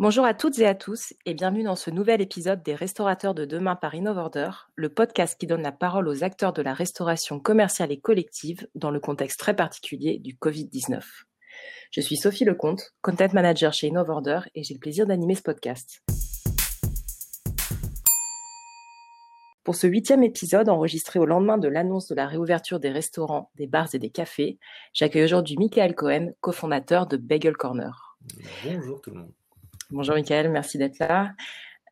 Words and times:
Bonjour 0.00 0.24
à 0.24 0.32
toutes 0.32 0.60
et 0.60 0.66
à 0.68 0.76
tous 0.76 1.12
et 1.26 1.34
bienvenue 1.34 1.64
dans 1.64 1.74
ce 1.74 1.90
nouvel 1.90 2.20
épisode 2.20 2.62
des 2.62 2.76
Restaurateurs 2.76 3.34
de 3.34 3.44
demain 3.44 3.74
par 3.74 3.96
InnovOrder, 3.96 4.50
le 4.76 4.90
podcast 4.90 5.36
qui 5.36 5.48
donne 5.48 5.62
la 5.62 5.72
parole 5.72 6.06
aux 6.06 6.22
acteurs 6.22 6.52
de 6.52 6.62
la 6.62 6.72
restauration 6.72 7.40
commerciale 7.40 7.90
et 7.90 7.98
collective 7.98 8.68
dans 8.76 8.92
le 8.92 9.00
contexte 9.00 9.40
très 9.40 9.56
particulier 9.56 10.20
du 10.20 10.36
Covid-19. 10.36 11.02
Je 11.90 12.00
suis 12.00 12.16
Sophie 12.16 12.44
Lecomte, 12.44 12.94
Content 13.02 13.32
Manager 13.32 13.72
chez 13.72 13.88
InnovOrder 13.88 14.42
et 14.54 14.62
j'ai 14.62 14.74
le 14.74 14.78
plaisir 14.78 15.04
d'animer 15.04 15.34
ce 15.34 15.42
podcast. 15.42 16.04
Pour 19.64 19.74
ce 19.74 19.88
huitième 19.88 20.22
épisode 20.22 20.68
enregistré 20.68 21.18
au 21.18 21.26
lendemain 21.26 21.58
de 21.58 21.66
l'annonce 21.66 22.06
de 22.06 22.14
la 22.14 22.28
réouverture 22.28 22.78
des 22.78 22.90
restaurants, 22.90 23.50
des 23.56 23.66
bars 23.66 23.92
et 23.94 23.98
des 23.98 24.10
cafés, 24.10 24.60
j'accueille 24.92 25.24
aujourd'hui 25.24 25.56
Michael 25.58 25.96
Cohen, 25.96 26.28
cofondateur 26.40 27.08
de 27.08 27.16
Bagel 27.16 27.56
Corner. 27.56 28.16
Bonjour 28.64 29.00
tout 29.00 29.10
le 29.10 29.22
monde. 29.22 29.32
Bonjour 29.90 30.16
Michael, 30.16 30.50
merci 30.50 30.76
d'être 30.76 30.98
là. 30.98 31.32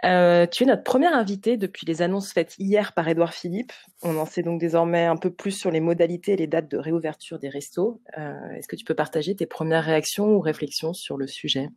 Euh, 0.04 0.46
tu 0.46 0.64
es 0.64 0.66
notre 0.66 0.82
première 0.82 1.14
invité 1.14 1.56
depuis 1.56 1.86
les 1.86 2.02
annonces 2.02 2.30
faites 2.30 2.54
hier 2.58 2.92
par 2.92 3.08
Édouard 3.08 3.32
Philippe. 3.32 3.72
On 4.02 4.18
en 4.18 4.26
sait 4.26 4.42
donc 4.42 4.60
désormais 4.60 5.06
un 5.06 5.16
peu 5.16 5.30
plus 5.30 5.52
sur 5.52 5.70
les 5.70 5.80
modalités 5.80 6.32
et 6.32 6.36
les 6.36 6.46
dates 6.46 6.70
de 6.70 6.76
réouverture 6.76 7.38
des 7.38 7.48
restos. 7.48 8.02
Euh, 8.18 8.50
est-ce 8.50 8.68
que 8.68 8.76
tu 8.76 8.84
peux 8.84 8.94
partager 8.94 9.34
tes 9.34 9.46
premières 9.46 9.84
réactions 9.84 10.26
ou 10.26 10.40
réflexions 10.40 10.92
sur 10.92 11.16
le 11.16 11.26
sujet? 11.26 11.70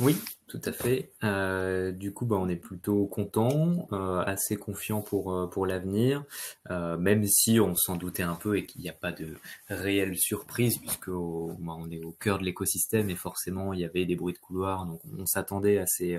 Oui, 0.00 0.16
tout 0.48 0.60
à 0.64 0.72
fait. 0.72 1.12
Euh, 1.22 1.92
du 1.92 2.12
coup, 2.14 2.24
bah, 2.24 2.36
on 2.38 2.48
est 2.48 2.56
plutôt 2.56 3.06
content, 3.06 3.88
euh, 3.92 4.20
assez 4.24 4.56
confiant 4.56 5.02
pour 5.02 5.32
euh, 5.32 5.46
pour 5.46 5.66
l'avenir, 5.66 6.24
même 6.70 7.26
si 7.26 7.60
on 7.60 7.74
s'en 7.76 7.96
doutait 7.96 8.22
un 8.22 8.34
peu 8.34 8.56
et 8.56 8.64
qu'il 8.64 8.80
n'y 8.80 8.88
a 8.88 8.94
pas 8.94 9.12
de 9.12 9.36
réelle 9.68 10.16
surprise 10.16 10.78
puisque 10.78 11.10
bah, 11.10 11.76
on 11.78 11.90
est 11.90 12.02
au 12.02 12.12
cœur 12.12 12.38
de 12.38 12.44
l'écosystème 12.44 13.10
et 13.10 13.16
forcément 13.16 13.74
il 13.74 13.80
y 13.80 13.84
avait 13.84 14.06
des 14.06 14.16
bruits 14.16 14.32
de 14.32 14.38
couloir, 14.38 14.86
donc 14.86 15.00
on 15.18 15.26
s'attendait 15.26 15.78
à 15.78 15.86
ces 15.86 16.18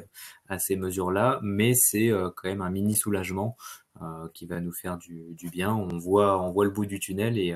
à 0.49 0.59
ces 0.59 0.75
mesures-là, 0.75 1.39
mais 1.41 1.73
c'est 1.75 2.09
quand 2.35 2.49
même 2.49 2.61
un 2.61 2.69
mini 2.69 2.95
soulagement 2.95 3.57
qui 4.33 4.45
va 4.45 4.59
nous 4.59 4.73
faire 4.73 4.97
du, 4.97 5.33
du, 5.35 5.49
bien. 5.49 5.73
On 5.73 5.97
voit 5.97 6.41
on 6.41 6.51
voit 6.51 6.65
le 6.65 6.71
bout 6.71 6.85
du 6.85 6.99
tunnel 6.99 7.37
et 7.37 7.55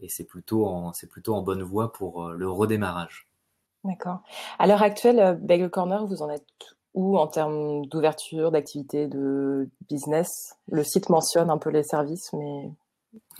et 0.00 0.08
c'est 0.08 0.24
plutôt 0.24 0.66
en 0.66 0.92
c'est 0.94 1.08
plutôt 1.08 1.34
en 1.34 1.42
bonne 1.42 1.62
voie 1.62 1.92
pour 1.92 2.30
le 2.30 2.48
redémarrage. 2.50 3.29
D'accord. 3.84 4.20
À 4.58 4.66
l'heure 4.66 4.82
actuelle, 4.82 5.18
euh, 5.20 5.34
Bagel 5.34 5.70
Corner, 5.70 6.04
vous 6.06 6.22
en 6.22 6.30
êtes 6.30 6.44
où 6.94 7.18
en 7.18 7.26
termes 7.28 7.86
d'ouverture, 7.86 8.50
d'activité, 8.50 9.06
de 9.06 9.68
business? 9.88 10.28
Le 10.70 10.84
site 10.84 11.08
mentionne 11.08 11.50
un 11.50 11.58
peu 11.58 11.70
les 11.70 11.82
services, 11.82 12.32
mais 12.32 12.70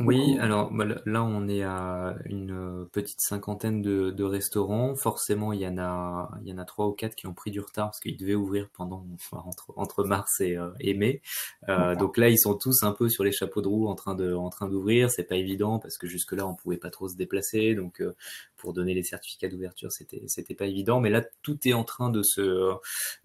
oui, 0.01 0.39
alors 0.41 0.73
bah, 0.73 0.85
là 1.05 1.23
on 1.23 1.47
est 1.47 1.63
à 1.63 2.17
une 2.25 2.53
euh, 2.53 2.85
petite 2.91 3.21
cinquantaine 3.21 3.83
de, 3.83 4.25
restaurants. 4.25 4.97
Forcément, 4.97 5.53
il 5.53 5.61
y 5.61 5.67
en 5.67 5.79
a, 5.79 6.31
il 6.43 6.49
y 6.49 6.53
en 6.53 6.59
a 6.59 6.65
trois 6.65 6.87
ou 6.87 6.93
quatre 6.93 7.15
qui 7.15 7.27
ont 7.27 7.35
pris 7.35 7.51
du 7.51 7.61
retard 7.61 7.89
parce 7.89 8.01
qu'ils 8.01 8.17
devaient 8.17 8.35
ouvrir 8.35 8.69
pendant 8.73 9.07
entre, 9.33 9.73
entre 9.77 10.05
mars 10.05 10.41
et, 10.41 10.57
euh, 10.57 10.71
mai. 10.97 11.21
Euh, 11.69 11.95
donc 11.95 12.17
là, 12.17 12.31
ils 12.31 12.39
sont 12.39 12.55
tous 12.55 12.83
un 12.83 12.93
peu 12.93 13.09
sur 13.09 13.25
les 13.25 13.33
chapeaux 13.33 13.61
de 13.61 13.69
roue 13.69 13.89
en 13.89 13.95
train 13.95 14.15
de, 14.15 14.33
en 14.35 14.49
train 14.49 14.69
d'ouvrir. 14.69 15.11
C'est 15.11 15.25
pas 15.25 15.37
évident 15.37 15.79
parce 15.79 15.99
que 15.99 16.07
jusque 16.07 16.33
là 16.33 16.47
on 16.47 16.55
pouvait 16.55 16.79
pas 16.79 16.91
trop 16.91 17.09
se 17.09 17.17
déplacer. 17.17 17.75
Donc 17.75 18.03
pour 18.57 18.73
donner 18.73 18.95
les 18.95 19.05
certificats 19.05 19.49
d'ouverture, 19.49 19.93
c'était, 19.93 20.23
c'était 20.27 20.55
pas 20.55 20.67
évident. 20.67 21.01
Mais 21.01 21.11
là, 21.11 21.23
tout 21.43 21.59
est 21.67 21.75
en 21.75 21.85
train 21.85 22.11
de 22.11 22.23
se, 22.23 22.73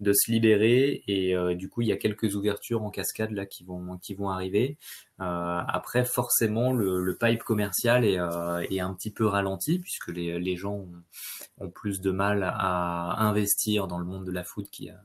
de 0.00 0.12
se 0.12 0.30
libérer 0.30 1.02
et 1.08 1.34
du 1.54 1.68
coup, 1.68 1.82
il 1.82 1.88
y 1.88 1.92
a 1.92 1.96
quelques 1.96 2.36
ouvertures 2.36 2.82
en 2.82 2.90
cascade 2.90 3.32
là 3.32 3.46
qui 3.46 3.64
vont, 3.64 3.98
qui 3.98 4.14
vont 4.14 4.28
arriver. 4.28 4.76
Après, 5.18 6.04
forcément 6.04 6.72
le, 6.72 7.16
pipe 7.18 7.42
commercial 7.42 8.04
euh, 8.04 8.60
est, 8.70 8.80
un 8.80 8.92
petit 8.94 9.10
peu 9.10 9.26
ralenti 9.26 9.78
puisque 9.78 10.08
les, 10.08 10.56
gens 10.56 10.86
ont, 11.58 11.70
plus 11.70 12.00
de 12.00 12.10
mal 12.10 12.42
à 12.42 13.22
investir 13.22 13.86
dans 13.86 13.98
le 13.98 14.04
monde 14.04 14.24
de 14.24 14.32
la 14.32 14.44
food 14.44 14.68
qui 14.68 14.90
a, 14.90 15.00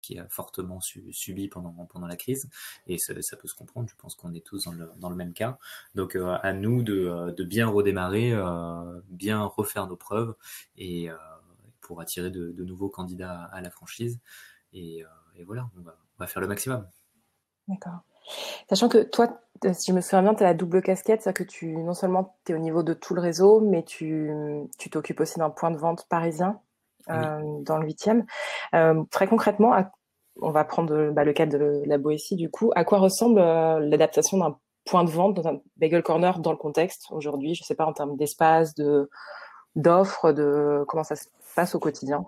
qui 0.00 0.18
a 0.18 0.26
fortement 0.28 0.80
subi 0.80 1.48
pendant, 1.48 1.72
pendant 1.86 2.06
la 2.06 2.16
crise. 2.16 2.48
Et 2.86 2.96
ça, 2.98 3.14
peut 3.14 3.48
se 3.48 3.54
comprendre, 3.54 3.88
je 3.88 3.96
pense 3.96 4.14
qu'on 4.14 4.32
est 4.32 4.44
tous 4.44 4.64
dans 4.64 5.10
le, 5.10 5.16
même 5.16 5.34
cas. 5.34 5.58
Donc 5.94 6.16
euh, 6.16 6.38
à 6.42 6.52
nous 6.52 6.82
de, 6.82 7.44
bien 7.44 7.68
redémarrer, 7.68 8.32
euh, 8.32 9.00
bien 9.08 9.42
refaire 9.42 9.86
nos 9.86 9.96
preuves 9.96 10.34
et 10.78 11.08
pour 11.82 12.00
attirer 12.00 12.30
de, 12.30 12.64
nouveaux 12.64 12.88
candidats 12.88 13.42
à 13.52 13.60
la 13.60 13.70
franchise. 13.70 14.20
Et, 14.72 15.04
voilà, 15.46 15.70
on 15.76 15.82
va 16.18 16.26
faire 16.26 16.40
le 16.40 16.48
maximum. 16.48 16.86
D'accord. 17.68 18.02
Sachant 18.68 18.88
que 18.88 19.02
toi, 19.02 19.40
si 19.72 19.90
je 19.90 19.96
me 19.96 20.00
souviens 20.00 20.22
bien, 20.22 20.34
tu 20.34 20.42
as 20.42 20.46
la 20.46 20.54
double 20.54 20.82
casquette, 20.82 21.22
c'est-à-dire 21.22 21.46
que 21.46 21.50
tu, 21.50 21.76
non 21.76 21.94
seulement 21.94 22.36
tu 22.44 22.52
es 22.52 22.54
au 22.54 22.58
niveau 22.58 22.82
de 22.82 22.94
tout 22.94 23.14
le 23.14 23.20
réseau, 23.20 23.60
mais 23.60 23.82
tu 23.82 24.30
t'occupes 24.90 25.20
aussi 25.20 25.38
d'un 25.38 25.50
point 25.50 25.70
de 25.70 25.76
vente 25.76 26.06
parisien 26.08 26.60
euh, 27.08 27.60
dans 27.62 27.78
le 27.78 27.86
8e. 27.86 28.24
Euh, 28.74 29.02
très 29.10 29.26
concrètement, 29.26 29.74
on 30.40 30.50
va 30.50 30.64
prendre 30.64 31.10
bah, 31.10 31.24
le 31.24 31.32
cas 31.32 31.46
de 31.46 31.82
la 31.86 31.98
Boétie 31.98 32.36
du 32.36 32.50
coup. 32.50 32.70
À 32.74 32.84
quoi 32.84 32.98
ressemble 32.98 33.40
euh, 33.40 33.80
l'adaptation 33.80 34.38
d'un 34.38 34.56
point 34.84 35.04
de 35.04 35.10
vente 35.10 35.34
dans 35.34 35.48
un 35.48 35.60
bagel 35.76 36.02
corner 36.02 36.38
dans 36.38 36.52
le 36.52 36.58
contexte 36.58 37.06
aujourd'hui? 37.10 37.54
Je 37.54 37.64
sais 37.64 37.74
pas 37.74 37.86
en 37.86 37.92
termes 37.92 38.16
d'espace, 38.16 38.74
de 38.74 39.10
d'offres, 39.76 40.32
de 40.32 40.84
comment 40.88 41.04
ça 41.04 41.16
se 41.16 41.26
passe 41.54 41.74
au 41.74 41.78
quotidien? 41.78 42.26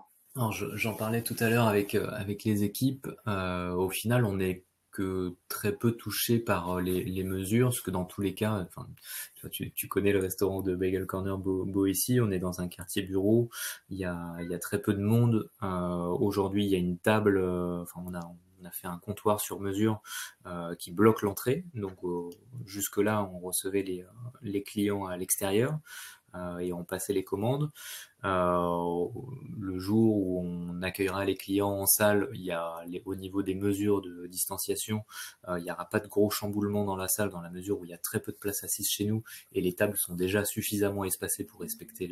J'en 0.51 0.95
parlais 0.95 1.23
tout 1.23 1.37
à 1.41 1.51
l'heure 1.51 1.67
avec 1.67 1.95
avec 1.95 2.45
les 2.45 2.65
équipes. 2.65 3.09
au 3.27 3.89
final, 3.91 4.25
on 4.25 4.41
est 4.41 4.65
que 4.93 5.35
très 5.49 5.73
peu 5.73 5.93
touché 5.93 6.39
par 6.39 6.77
euh, 6.79 6.81
les, 6.81 7.03
les, 7.05 7.25
mesures, 7.25 7.69
parce 7.69 7.81
que 7.81 7.91
dans 7.91 8.05
tous 8.05 8.21
les 8.21 8.35
cas, 8.35 8.65
enfin, 8.69 8.87
tu, 9.51 9.73
tu 9.73 9.89
connais 9.89 10.13
le 10.13 10.21
restaurant 10.21 10.63
de 10.63 10.75
Bagel 10.77 11.07
Corner 11.07 11.37
ici, 11.89 12.21
on 12.21 12.31
est 12.31 12.39
dans 12.39 12.61
un 12.61 12.69
quartier 12.69 13.03
bureau, 13.03 13.51
il 13.91 13.99
y 13.99 14.05
a, 14.05 14.37
il 14.41 14.51
y 14.51 14.55
a 14.55 14.59
très 14.59 14.81
peu 14.81 14.95
de 14.95 15.03
monde. 15.03 15.49
Euh, 15.63 16.07
Aujourd'hui, 16.21 16.65
il 16.65 16.71
y 16.71 16.75
a 16.75 16.79
une 16.79 16.99
table, 16.99 17.39
euh, 17.39 17.83
enfin, 17.83 18.03
on 18.07 18.15
a, 18.15 18.21
on 18.61 18.65
a 18.65 18.71
fait 18.71 18.87
un 18.87 18.99
comptoir 18.99 19.41
sur 19.41 19.61
mesure 19.61 20.03
euh, 20.47 20.75
qui 20.77 20.93
bloque 20.93 21.23
l'entrée. 21.23 21.65
Donc 21.75 21.99
jusque-là, 22.65 23.29
on 23.33 23.41
recevait 23.41 23.83
les, 23.83 24.05
les 24.43 24.63
clients 24.63 25.07
à 25.07 25.17
l'extérieur. 25.17 25.81
Euh, 26.35 26.59
et 26.59 26.73
on 26.73 26.85
passait 26.85 27.13
les 27.13 27.25
commandes. 27.25 27.71
Euh, 28.25 29.07
le 29.59 29.79
jour 29.79 30.17
où 30.17 30.41
on 30.41 30.83
accueillera 30.83 31.25
les 31.25 31.35
clients 31.35 31.71
en 31.71 31.87
salle, 31.87 32.29
il 32.35 32.43
y 32.43 32.53
a 32.53 32.85
au 33.05 33.15
niveau 33.15 33.43
des 33.43 33.55
mesures 33.55 34.01
de 34.01 34.27
distanciation, 34.27 35.05
euh, 35.49 35.59
il 35.59 35.65
n'y 35.65 35.71
aura 35.71 35.89
pas 35.89 36.01
de 36.01 36.09
gros 36.09 36.31
chamboulements 36.31 36.85
dans 36.85 36.97
la 36.97 37.09
salle 37.09 37.31
dans 37.31 37.41
la 37.41 37.51
mesure 37.51 37.81
où 37.81 37.85
il 37.85 37.91
y 37.91 37.95
a 37.95 37.99
très 37.99 38.21
peu 38.21 38.33
de 38.33 38.37
place 38.37 38.65
assise 38.65 38.89
chez 38.89 39.07
nous 39.07 39.23
et 39.53 39.61
les 39.61 39.75
tables 39.75 39.97
sont 39.97 40.15
déjà 40.15 40.45
suffisamment 40.45 41.05
espacées 41.05 41.45
pour 41.45 41.61
respecter 41.61 42.09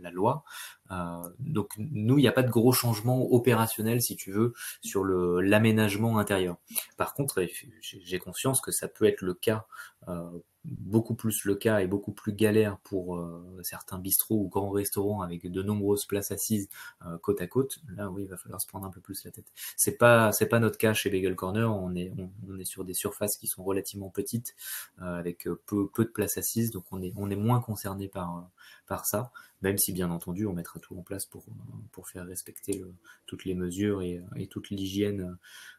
la 0.00 0.10
loi. 0.10 0.44
Euh, 0.90 1.22
donc 1.38 1.72
nous, 1.78 2.18
il 2.18 2.22
n'y 2.22 2.28
a 2.28 2.32
pas 2.32 2.42
de 2.42 2.50
gros 2.50 2.72
changements 2.72 3.32
opérationnels, 3.32 4.02
si 4.02 4.16
tu 4.16 4.32
veux, 4.32 4.52
sur 4.82 5.04
l'aménagement 5.04 6.18
intérieur. 6.18 6.56
Par 6.96 7.14
contre, 7.14 7.44
j'ai 7.80 8.18
conscience 8.18 8.60
que 8.60 8.72
ça 8.72 8.88
peut 8.88 9.06
être 9.06 9.22
le 9.22 9.34
cas 9.34 9.66
euh, 10.08 10.30
beaucoup 10.64 11.14
plus 11.14 11.44
le 11.44 11.56
cas 11.56 11.80
et 11.80 11.86
beaucoup 11.86 12.12
plus 12.12 12.32
galère 12.32 12.78
pour 12.78 13.16
euh, 13.16 13.60
certains 13.62 13.98
bistrots 13.98 14.42
ou 14.42 14.48
grands 14.48 14.70
restaurants 14.70 15.22
avec 15.22 15.50
de 15.50 15.62
nombreuses 15.62 16.04
places 16.06 16.30
assises 16.30 16.68
euh, 17.04 17.18
côte 17.18 17.40
à 17.40 17.46
côte. 17.46 17.78
Là, 17.96 18.10
oui, 18.10 18.24
il 18.24 18.28
va 18.28 18.36
falloir 18.36 18.60
se 18.60 18.68
prendre 18.68 18.86
un 18.86 18.90
peu 18.90 19.00
plus 19.00 19.24
la 19.24 19.32
tête. 19.32 19.46
C'est 19.76 19.98
pas, 19.98 20.30
c'est 20.32 20.46
pas 20.46 20.60
notre 20.60 20.78
cas 20.78 20.94
chez 20.94 21.10
Bagel 21.10 21.34
Corner. 21.34 21.74
On 21.74 21.94
est, 21.94 22.12
on, 22.48 22.58
est 22.58 22.64
sur 22.64 22.84
des 22.84 22.94
surfaces 22.94 23.36
qui 23.36 23.48
sont 23.48 23.64
relativement 23.64 24.10
petites 24.10 24.54
euh, 25.00 25.18
avec 25.18 25.48
peu, 25.66 25.88
peu 25.88 26.04
de 26.04 26.10
places 26.10 26.38
assises, 26.38 26.70
donc 26.70 26.84
on 26.92 27.02
est, 27.02 27.12
on 27.16 27.30
est 27.30 27.36
moins 27.36 27.60
concerné 27.60 28.08
par, 28.08 28.48
par 28.86 29.06
ça. 29.06 29.32
Même 29.62 29.78
si 29.78 29.92
bien 29.92 30.10
entendu, 30.10 30.46
on 30.46 30.52
mettra 30.52 30.80
tout 30.80 30.96
en 30.96 31.02
place 31.02 31.26
pour, 31.26 31.44
pour 31.92 32.08
faire 32.08 32.26
respecter 32.26 32.84
toutes 33.26 33.44
les 33.44 33.54
mesures 33.54 34.02
et, 34.02 34.20
et 34.36 34.48
toute 34.48 34.70
l'hygiène 34.70 35.36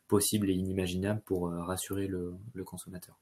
possible 0.07 0.49
et 0.49 0.53
inimaginable 0.53 1.21
pour 1.21 1.51
rassurer 1.51 2.07
le, 2.07 2.33
le 2.53 2.63
consommateur. 2.63 3.17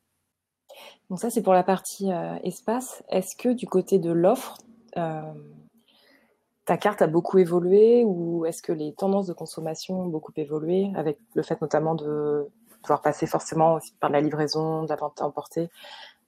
Donc 1.11 1.19
ça, 1.19 1.29
c'est 1.29 1.41
pour 1.41 1.53
la 1.53 1.63
partie 1.63 2.09
euh, 2.09 2.37
espace. 2.41 3.03
Est-ce 3.09 3.35
que 3.35 3.49
du 3.49 3.67
côté 3.67 3.99
de 3.99 4.13
l'offre, 4.13 4.57
euh, 4.95 5.21
ta 6.63 6.77
carte 6.77 7.01
a 7.01 7.07
beaucoup 7.07 7.37
évolué 7.37 8.05
ou 8.05 8.45
est-ce 8.45 8.61
que 8.61 8.71
les 8.71 8.93
tendances 8.93 9.27
de 9.27 9.33
consommation 9.33 10.03
ont 10.03 10.07
beaucoup 10.07 10.31
évolué 10.37 10.89
avec 10.95 11.19
le 11.35 11.43
fait 11.43 11.61
notamment 11.61 11.95
de 11.95 12.47
devoir 12.83 13.01
passer 13.01 13.27
forcément 13.27 13.79
par 13.99 14.09
la 14.09 14.21
livraison, 14.21 14.83
de 14.83 14.87
la 14.87 14.95
vente 14.95 15.21
emportée 15.21 15.69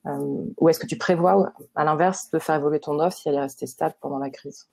euh, 0.06 0.44
Ou 0.58 0.68
est-ce 0.68 0.82
que 0.82 0.88
tu 0.88 0.98
prévois, 0.98 1.54
à 1.76 1.86
l'inverse, 1.86 2.30
de 2.34 2.40
faire 2.40 2.56
évoluer 2.56 2.82
ton 2.82 3.00
offre 3.00 3.16
si 3.16 3.30
elle 3.30 3.36
est 3.36 3.42
restée 3.42 3.68
stable 3.68 3.96
pendant 4.02 4.20
la 4.20 4.32
crise? 4.32 4.68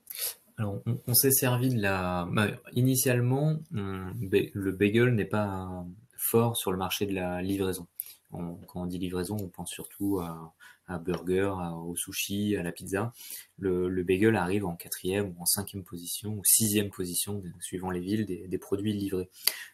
Alors, 0.57 0.79
on, 1.07 1.13
s'est 1.13 1.31
servi 1.31 1.73
de 1.73 1.81
la. 1.81 2.27
Bah, 2.29 2.47
initialement, 2.73 3.55
le 3.71 4.71
bagel 4.71 5.15
n'est 5.15 5.23
pas 5.23 5.85
fort 6.17 6.57
sur 6.57 6.73
le 6.73 6.77
marché 6.77 7.05
de 7.05 7.15
la 7.15 7.41
livraison 7.41 7.87
quand 8.31 8.81
on 8.81 8.85
dit 8.85 8.97
livraison, 8.97 9.37
on 9.39 9.47
pense 9.47 9.69
surtout 9.69 10.19
à, 10.19 10.53
burger, 10.99 11.53
au 11.85 11.95
sushi, 11.95 12.57
à 12.57 12.63
la 12.63 12.71
pizza. 12.71 13.13
Le, 13.57 14.03
bagel 14.03 14.35
arrive 14.35 14.65
en 14.65 14.75
quatrième 14.75 15.33
ou 15.37 15.41
en 15.41 15.45
cinquième 15.45 15.83
position 15.83 16.33
ou 16.33 16.41
sixième 16.43 16.89
position, 16.89 17.41
suivant 17.59 17.91
les 17.91 18.01
villes, 18.01 18.25
des, 18.25 18.57
produits 18.57 18.93
livrés. 18.93 19.29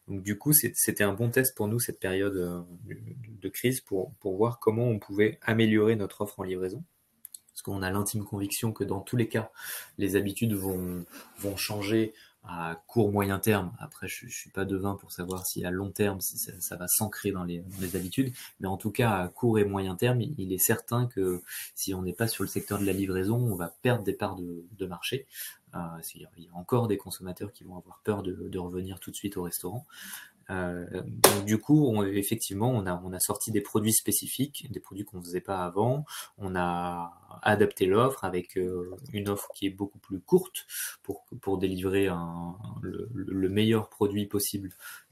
Donc 0.08 0.24
du 0.24 0.38
coup, 0.38 0.54
c'était 0.54 1.04
un 1.04 1.14
bon 1.14 1.30
test 1.30 1.56
pour 1.56 1.68
nous 1.68 1.80
cette 1.80 2.00
période 2.00 2.36
euh, 2.36 2.62
de 3.42 3.50
crise 3.50 3.82
pour, 3.82 4.14
voir 4.24 4.60
comment 4.60 4.88
on 4.88 5.00
pouvait 5.00 5.40
améliorer 5.42 5.96
notre 5.96 6.22
offre 6.22 6.40
en 6.40 6.44
livraison 6.44 6.84
parce 7.50 7.64
qu'on 7.64 7.82
a 7.82 7.90
l'intime 7.90 8.24
conviction 8.24 8.72
que 8.72 8.84
dans 8.84 9.02
tous 9.02 9.18
les 9.18 9.28
cas, 9.28 9.52
les 9.98 10.16
habitudes 10.16 10.54
vont 10.54 11.06
changer 11.56 12.14
à 12.48 12.82
court 12.88 13.12
moyen 13.12 13.40
terme. 13.40 13.74
Après, 13.80 14.08
je, 14.08 14.28
je 14.28 14.36
suis 14.36 14.50
pas 14.50 14.66
devin 14.66 14.96
pour 14.96 15.12
savoir 15.12 15.46
si 15.46 15.66
à 15.66 15.72
long 15.72 15.92
terme 15.92 16.22
si 16.22 16.38
ça, 16.38 16.76
va 16.76 16.88
s'ancrer 16.88 17.32
dans 17.32 17.44
les, 17.44 17.64
habitudes, 17.96 18.34
mais 18.60 18.68
en 18.68 18.78
tout 18.78 18.92
cas 18.92 19.12
à 19.12 19.28
court 19.28 19.60
et 19.60 19.66
moyen 19.66 19.96
terme, 19.96 20.22
il 20.22 20.54
est 20.54 20.58
certain 20.58 21.08
que 21.08 21.42
si 21.76 21.94
on 21.94 22.02
n'est 22.02 22.14
pas 22.14 22.28
sur 22.28 22.44
le 22.44 22.50
secteur 22.50 22.80
de 22.80 22.86
la 22.86 22.94
livraison, 22.94 23.38
on 23.38 23.56
va 23.56 23.68
perdre 23.82 24.04
des 24.04 24.14
parts 24.14 24.38
de, 24.38 24.86
marché. 24.88 25.28
Euh, 25.76 25.80
il 26.16 26.22
y 26.22 26.26
a 26.26 26.30
encore 26.54 26.88
des 26.88 26.98
consommateurs 26.98 27.52
qui 27.52 27.66
vont 27.66 27.78
avoir 27.78 28.00
peur 28.04 28.24
de 28.24 28.60
revenir 28.60 29.00
tout 29.00 29.12
de 29.12 29.16
suite 29.16 29.36
au 29.36 29.44
restaurant. 29.44 29.86
Euh, 30.50 30.86
donc 31.04 31.46
du 31.46 31.58
coup, 31.58 31.88
on, 31.88 32.04
effectivement, 32.04 32.70
on 32.70 32.86
a, 32.86 33.02
on 33.04 33.14
a 33.14 33.20
sorti 33.20 33.52
des 33.52 33.62
produits 33.62 33.94
spécifiques, 33.94 34.72
des 34.72 34.80
produits 34.80 35.04
qu'on 35.06 35.18
ne 35.18 35.24
faisait 35.24 35.42
pas 35.42 35.66
avant. 35.66 36.06
On 36.38 36.56
a 36.56 37.40
adapté 37.42 37.86
l'offre 37.86 38.24
avec 38.24 38.58
euh, 38.58 38.96
une 39.14 39.30
offre 39.30 39.50
qui 39.54 39.68
est 39.68 39.72
beaucoup 39.72 40.00
plus 40.00 40.20
courte 40.20 40.66
pour, 41.04 41.26
pour 41.42 41.58
délivrer 41.58 42.08
un, 42.08 42.56
le, 42.82 43.10
le, 43.14 43.50
meilleur 43.50 43.90
produit 43.90 44.26
possible 44.26 44.70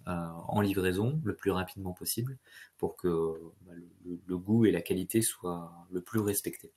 euh, 0.08 0.12
en 0.48 0.62
livraison 0.62 1.20
le 1.24 1.36
plus 1.36 1.52
rapidement 1.52 1.94
possible 1.94 2.38
pour 2.78 2.96
que 2.96 3.34
bah, 3.66 3.74
le, 4.06 4.20
le, 4.26 4.38
goût 4.38 4.66
et 4.66 4.72
la 4.72 4.82
qualité 4.82 5.22
soient 5.22 5.72
le 5.92 6.02
plus 6.02 6.20
respectés. 6.20 6.72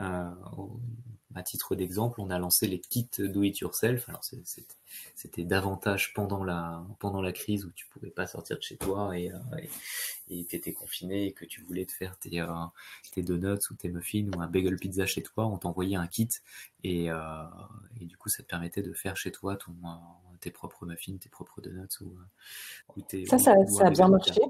Euh, 0.00 0.30
à 1.34 1.42
titre 1.42 1.76
d'exemple, 1.76 2.20
on 2.20 2.30
a 2.30 2.38
lancé 2.38 2.66
les 2.66 2.80
kits 2.80 3.08
do 3.18 3.42
it 3.42 3.58
yourself. 3.60 4.08
Alors 4.08 4.24
c'était 5.14 5.44
davantage 5.44 6.12
pendant 6.12 6.42
la 6.42 6.84
pendant 6.98 7.22
la 7.22 7.32
crise 7.32 7.64
où 7.64 7.70
tu 7.70 7.86
pouvais 7.86 8.10
pas 8.10 8.26
sortir 8.26 8.56
de 8.58 8.62
chez 8.62 8.76
toi 8.76 9.16
et 9.16 9.30
euh, 9.30 9.38
et 10.28 10.44
tu 10.44 10.56
étais 10.56 10.72
confiné 10.72 11.26
et 11.26 11.32
que 11.32 11.44
tu 11.44 11.60
voulais 11.62 11.86
te 11.86 11.92
faire 11.92 12.18
tes 12.18 12.40
euh, 12.40 12.48
tes 13.12 13.22
donuts 13.22 13.70
ou 13.70 13.74
tes 13.74 13.88
muffins 13.88 14.28
ou 14.34 14.40
un 14.40 14.48
bagel 14.48 14.76
pizza 14.76 15.06
chez 15.06 15.22
toi, 15.22 15.46
on 15.46 15.56
t'envoyait 15.56 15.96
un 15.96 16.08
kit 16.08 16.28
et 16.82 17.10
euh, 17.10 17.44
et 18.00 18.06
du 18.06 18.16
coup 18.16 18.28
ça 18.28 18.42
te 18.42 18.48
permettait 18.48 18.82
de 18.82 18.92
faire 18.92 19.16
chez 19.16 19.30
toi 19.30 19.56
ton 19.56 19.74
tes 20.40 20.50
propres 20.50 20.84
muffins, 20.86 21.16
tes 21.18 21.28
propres 21.28 21.60
donuts 21.60 22.00
ou, 22.00 22.16
ou 22.96 23.02
tes, 23.02 23.26
ça, 23.26 23.38
ça, 23.38 23.54
ça 23.66 23.86
a 23.86 23.90
bien 23.90 24.08
marché 24.08 24.40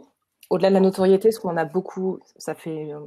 au-delà 0.50 0.68
de 0.68 0.74
la 0.74 0.80
notoriété, 0.80 1.30
ce 1.30 1.38
qu'on 1.38 1.56
a 1.56 1.64
beaucoup, 1.64 2.18
ça 2.36 2.54
fait 2.54 2.92
euh, 2.92 2.98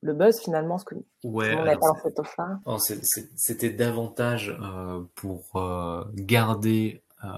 le 0.00 0.14
buzz 0.14 0.40
finalement, 0.40 0.78
ce 0.78 0.84
que 0.84 0.94
ouais, 1.24 1.54
on 1.56 1.66
a 1.66 1.76
pas 1.76 1.92
cette 2.02 2.18
offre 2.20 2.40
C'était 3.36 3.70
davantage 3.70 4.56
euh, 4.62 5.02
pour 5.16 5.56
euh, 5.56 6.04
garder 6.14 7.02
euh, 7.24 7.28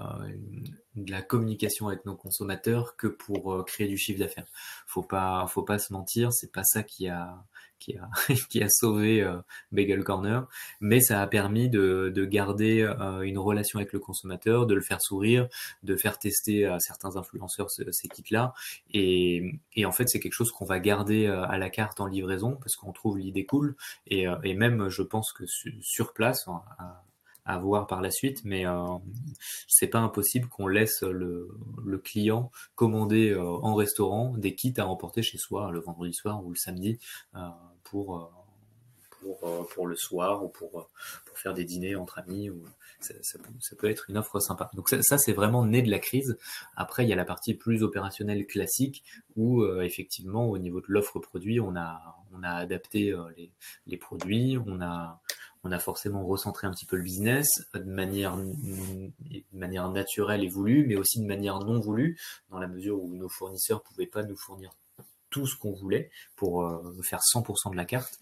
de 0.95 1.11
la 1.11 1.23
communication 1.23 1.87
avec 1.87 2.05
nos 2.05 2.15
consommateurs 2.15 2.95
que 2.95 3.07
pour 3.07 3.65
créer 3.65 3.87
du 3.87 3.97
chiffre 3.97 4.19
d'affaires. 4.19 4.45
Faut 4.85 5.01
pas, 5.01 5.45
faut 5.47 5.63
pas 5.63 5.79
se 5.79 5.93
mentir, 5.93 6.31
c'est 6.31 6.51
pas 6.51 6.63
ça 6.63 6.83
qui 6.83 7.07
a 7.07 7.43
qui 7.79 7.97
a, 7.97 8.09
qui 8.49 8.61
a 8.61 8.69
sauvé 8.69 9.21
euh, 9.23 9.37
Bagel 9.71 10.03
Corner, 10.03 10.47
mais 10.79 10.99
ça 10.99 11.21
a 11.21 11.27
permis 11.27 11.69
de, 11.69 12.11
de 12.13 12.25
garder 12.25 12.81
euh, 12.81 13.21
une 13.21 13.37
relation 13.37 13.79
avec 13.79 13.93
le 13.93 13.99
consommateur, 13.99 14.65
de 14.65 14.75
le 14.75 14.81
faire 14.81 15.01
sourire, 15.01 15.47
de 15.83 15.95
faire 15.95 16.19
tester 16.19 16.65
à 16.65 16.79
certains 16.79 17.15
influenceurs 17.15 17.69
ces 17.71 18.07
kits-là. 18.07 18.53
Et, 18.93 19.59
et, 19.75 19.85
en 19.85 19.91
fait, 19.91 20.07
c'est 20.07 20.19
quelque 20.19 20.33
chose 20.33 20.51
qu'on 20.51 20.65
va 20.65 20.79
garder 20.79 21.25
euh, 21.25 21.43
à 21.43 21.57
la 21.57 21.69
carte 21.69 21.99
en 21.99 22.05
livraison 22.05 22.55
parce 22.55 22.75
qu'on 22.75 22.91
trouve 22.91 23.17
l'idée 23.17 23.45
cool. 23.45 23.75
Et, 24.07 24.25
et, 24.43 24.53
même, 24.55 24.89
je 24.89 25.01
pense 25.01 25.31
que 25.33 25.45
sur 25.81 26.13
place, 26.13 26.47
à 26.77 27.03
voir 27.57 27.87
par 27.87 28.01
la 28.01 28.11
suite, 28.11 28.41
mais 28.45 28.67
euh, 28.67 28.85
c'est 29.67 29.87
pas 29.87 29.99
impossible 29.99 30.47
qu'on 30.47 30.67
laisse 30.67 31.01
le, 31.01 31.49
le, 31.85 31.97
client 31.97 32.51
commander 32.75 33.35
en 33.35 33.75
restaurant 33.75 34.33
des 34.37 34.55
kits 34.55 34.73
à 34.77 34.87
emporter 34.87 35.21
chez 35.21 35.37
soi 35.37 35.71
le 35.71 35.79
vendredi 35.79 36.13
soir 36.13 36.45
ou 36.45 36.49
le 36.49 36.55
samedi 36.55 36.99
pour, 37.89 38.17
euh, 38.17 38.25
pour, 39.19 39.47
euh, 39.47 39.67
pour 39.73 39.87
le 39.87 39.95
soir 39.95 40.43
ou 40.43 40.49
pour, 40.49 40.79
euh, 40.79 40.83
pour 41.25 41.37
faire 41.37 41.53
des 41.53 41.65
dîners 41.65 41.95
entre 41.95 42.19
amis. 42.19 42.49
Ou, 42.49 42.63
ça, 42.99 43.13
ça, 43.21 43.75
peut, 43.77 43.89
être 43.89 44.09
une 44.09 44.17
offre 44.17 44.39
sympa. 44.39 44.69
Donc 44.73 44.89
ça, 44.89 45.01
ça 45.01 45.17
c'est 45.17 45.33
vraiment 45.33 45.65
né 45.65 45.81
de 45.81 45.89
la 45.89 45.99
crise. 45.99 46.37
Après, 46.75 47.05
il 47.05 47.09
y 47.09 47.13
a 47.13 47.15
la 47.15 47.25
partie 47.25 47.53
plus 47.53 47.81
opérationnelle 47.83 48.45
classique 48.45 49.03
où 49.35 49.65
effectivement, 49.81 50.49
au 50.49 50.57
niveau 50.57 50.81
de 50.81 50.87
l'offre 50.89 51.19
produit, 51.19 51.61
on 51.61 51.77
a, 51.77 52.17
on 52.33 52.43
a 52.43 52.49
adapté 52.49 53.15
les, 53.37 53.51
les 53.87 53.97
produits, 53.97 54.57
on 54.65 54.81
a, 54.81 55.21
on 55.63 55.71
a 55.71 55.79
forcément 55.79 56.25
recentré 56.25 56.67
un 56.67 56.71
petit 56.71 56.85
peu 56.85 56.95
le 56.95 57.03
business 57.03 57.47
de 57.73 57.83
manière, 57.83 58.37
de 58.37 59.11
manière 59.53 59.89
naturelle 59.89 60.43
et 60.43 60.47
voulue, 60.47 60.85
mais 60.87 60.95
aussi 60.95 61.19
de 61.19 61.25
manière 61.25 61.59
non 61.59 61.79
voulue, 61.79 62.17
dans 62.49 62.59
la 62.59 62.67
mesure 62.67 63.01
où 63.01 63.13
nos 63.13 63.29
fournisseurs 63.29 63.83
pouvaient 63.83 64.07
pas 64.07 64.23
nous 64.23 64.37
fournir 64.37 64.71
tout 65.29 65.45
ce 65.45 65.55
qu'on 65.55 65.73
voulait 65.73 66.09
pour 66.35 66.63
euh, 66.63 66.95
faire 67.03 67.19
100% 67.19 67.71
de 67.71 67.75
la 67.75 67.85
carte. 67.85 68.17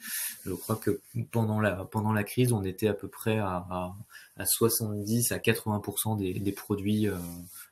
Je 0.45 0.51
crois 0.51 0.75
que 0.75 1.00
pendant 1.31 1.60
la, 1.60 1.86
pendant 1.86 2.12
la 2.12 2.24
crise, 2.24 2.51
on 2.51 2.63
était 2.63 2.88
à 2.88 2.94
peu 2.94 3.07
près 3.07 3.38
à, 3.38 3.66
à, 3.69 3.95
à 4.36 4.45
70 4.45 5.31
à 5.31 5.38
80% 5.38 6.18
des, 6.18 6.33
des 6.33 6.51
produits 6.51 7.07
euh, 7.07 7.18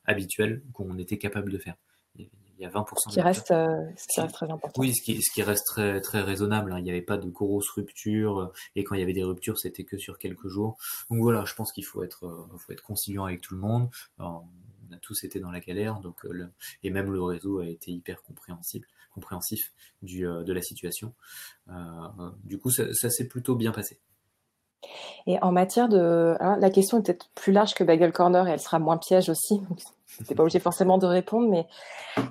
habituels 0.05 0.61
qu'on 0.73 0.97
était 0.97 1.17
capable 1.17 1.51
de 1.51 1.57
faire. 1.57 1.75
Il 2.57 2.63
y 2.63 2.65
a 2.65 2.69
20% 2.69 3.11
qui 3.11 3.21
reste, 3.21 3.51
euh, 3.51 3.81
ce 3.97 4.07
qui 4.07 4.21
reste 4.21 4.33
très 4.33 4.49
important. 4.49 4.81
Oui, 4.81 4.93
ce 4.95 5.03
qui, 5.03 5.21
ce 5.21 5.31
qui 5.33 5.43
reste 5.43 5.65
très, 5.65 5.99
très 6.01 6.21
raisonnable. 6.21 6.71
Hein. 6.71 6.79
Il 6.79 6.83
n'y 6.83 6.89
avait 6.89 7.01
pas 7.01 7.17
de 7.17 7.27
grosses 7.27 7.69
ruptures 7.69 8.51
et 8.75 8.83
quand 8.83 8.95
il 8.95 8.99
y 8.99 9.03
avait 9.03 9.13
des 9.13 9.23
ruptures, 9.23 9.57
c'était 9.57 9.83
que 9.83 9.97
sur 9.97 10.17
quelques 10.17 10.47
jours. 10.47 10.77
Donc 11.09 11.19
voilà, 11.21 11.43
je 11.45 11.53
pense 11.53 11.71
qu'il 11.71 11.85
faut 11.85 12.03
être, 12.03 12.47
faut 12.57 12.71
être 12.71 12.83
conciliant 12.83 13.25
avec 13.25 13.41
tout 13.41 13.55
le 13.55 13.61
monde. 13.61 13.89
on 14.19 14.43
a 14.91 14.97
tous 15.01 15.23
été 15.23 15.39
dans 15.39 15.51
la 15.51 15.59
galère, 15.59 15.99
donc 15.99 16.23
le, 16.23 16.47
et 16.83 16.89
même 16.91 17.11
le 17.11 17.21
réseau 17.21 17.59
a 17.59 17.65
été 17.65 17.91
hyper 17.91 18.21
compréhensible 18.23 18.87
compréhensif 19.15 19.71
du, 20.03 20.27
euh, 20.27 20.43
de 20.43 20.53
la 20.53 20.61
situation. 20.61 21.13
Euh, 21.69 21.73
du 22.43 22.59
coup, 22.59 22.69
ça, 22.69 23.09
s'est 23.09 23.27
plutôt 23.27 23.55
bien 23.55 23.71
passé. 23.71 23.97
Et 25.25 25.41
en 25.41 25.51
matière 25.51 25.89
de... 25.89 26.35
la 26.39 26.69
question 26.69 26.99
est 26.99 27.01
peut-être 27.01 27.29
plus 27.33 27.51
large 27.51 27.73
que 27.73 27.83
Bagel 27.83 28.11
Corner 28.11 28.47
et 28.47 28.51
elle 28.51 28.59
sera 28.59 28.77
moins 28.77 28.97
piège 28.97 29.29
aussi. 29.29 29.59
N'es 30.29 30.35
pas 30.35 30.43
obligé 30.43 30.59
forcément 30.59 30.97
de 30.97 31.05
répondre, 31.05 31.49
mais 31.49 31.67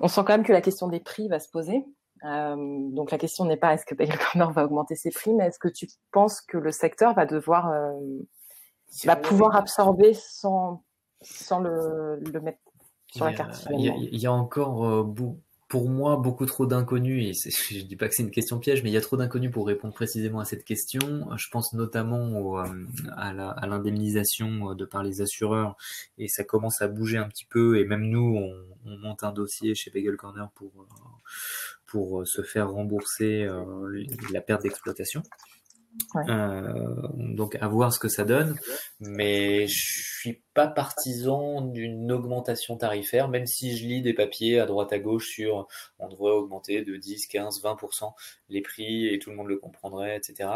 on 0.00 0.09
sent 0.09 0.23
quand 0.26 0.35
même 0.35 0.44
que 0.44 0.53
la 0.53 0.61
question 0.61 0.88
des 0.88 1.00
prix 1.00 1.29
va 1.29 1.41
se 1.41 1.49
poser. 1.49 1.85
Euh, 2.25 2.56
donc 2.56 3.11
la 3.11 3.19
question 3.19 3.44
n'est 3.44 3.56
pas 3.56 3.75
est-ce 3.75 3.85
que 3.85 3.94
Bagel 3.94 4.19
Corner 4.19 4.50
va 4.53 4.65
augmenter 4.65 4.97
ses 4.97 5.11
prix, 5.11 5.35
mais 5.35 5.47
est-ce 5.47 5.59
que 5.59 5.69
tu 5.69 5.88
penses 6.11 6.41
que 6.41 6.56
le 6.56 6.73
secteur 6.73 7.15
va 7.15 7.26
devoir, 7.26 7.73
va 9.05 9.17
pouvoir 9.17 9.56
absorber 9.56 10.15
sans, 10.15 10.82
sans 11.21 11.61
le, 11.61 12.21
le 12.21 12.41
mettre 12.41 12.61
sur 13.12 13.26
la 13.26 13.35
carte 13.35 13.67
Il 13.71 13.81
y, 13.81 14.19
y, 14.19 14.26
a 14.26 14.32
encore 14.32 15.05
beaucoup 15.05 15.38
pour 15.75 15.91
moi 15.91 16.17
beaucoup 16.19 16.47
trop 16.47 16.67
d'inconnus, 16.67 17.44
et 17.44 17.50
je 17.75 17.81
dis 17.81 17.97
pas 17.97 18.06
que 18.06 18.15
c'est 18.15 18.23
une 18.23 18.31
question 18.31 18.61
piège, 18.61 18.85
mais 18.85 18.91
il 18.91 18.93
y 18.93 18.97
a 18.97 19.00
trop 19.00 19.17
d'inconnus 19.17 19.50
pour 19.50 19.67
répondre 19.67 19.93
précisément 19.93 20.38
à 20.38 20.44
cette 20.44 20.65
question. 20.65 21.26
Je 21.37 21.49
pense 21.50 21.73
notamment 21.73 22.61
euh, 22.61 22.65
à 23.17 23.67
l'indemnisation 23.67 24.71
euh, 24.71 24.75
de 24.76 24.85
par 24.85 25.03
les 25.03 25.21
assureurs, 25.21 25.76
et 26.17 26.29
ça 26.29 26.44
commence 26.44 26.81
à 26.81 26.87
bouger 26.87 27.19
un 27.19 27.26
petit 27.29 27.44
peu, 27.44 27.81
et 27.81 27.85
même 27.85 28.03
nous, 28.03 28.37
on, 28.37 28.55
on 28.88 28.99
monte 28.99 29.25
un 29.25 29.32
dossier 29.32 29.75
chez 29.75 29.91
Bagel 29.91 30.16
Corner 30.16 30.49
pour, 30.54 30.71
euh, 30.78 30.87
pour 31.87 32.25
se 32.25 32.43
faire 32.43 32.71
rembourser 32.71 33.49
la 34.33 34.40
perte 34.43 34.62
d'exploitation. 34.62 35.25
Euh, 36.28 37.08
donc 37.14 37.56
à 37.60 37.68
voir 37.68 37.92
ce 37.92 37.98
que 37.98 38.08
ça 38.08 38.24
donne, 38.24 38.56
mais 39.00 39.66
je 39.66 40.18
suis 40.18 40.42
pas 40.54 40.66
partisan 40.66 41.60
d'une 41.60 42.10
augmentation 42.12 42.76
tarifaire, 42.76 43.28
même 43.28 43.46
si 43.46 43.76
je 43.76 43.86
lis 43.86 44.02
des 44.02 44.14
papiers 44.14 44.60
à 44.60 44.66
droite 44.66 44.92
à 44.92 44.98
gauche 44.98 45.28
sur 45.28 45.66
on 45.98 46.08
devrait 46.08 46.32
augmenter 46.32 46.82
de 46.82 46.96
10, 46.96 47.26
15, 47.26 47.62
20% 47.62 48.12
les 48.48 48.62
prix 48.62 49.08
et 49.08 49.18
tout 49.18 49.30
le 49.30 49.36
monde 49.36 49.48
le 49.48 49.56
comprendrait, 49.56 50.16
etc. 50.16 50.50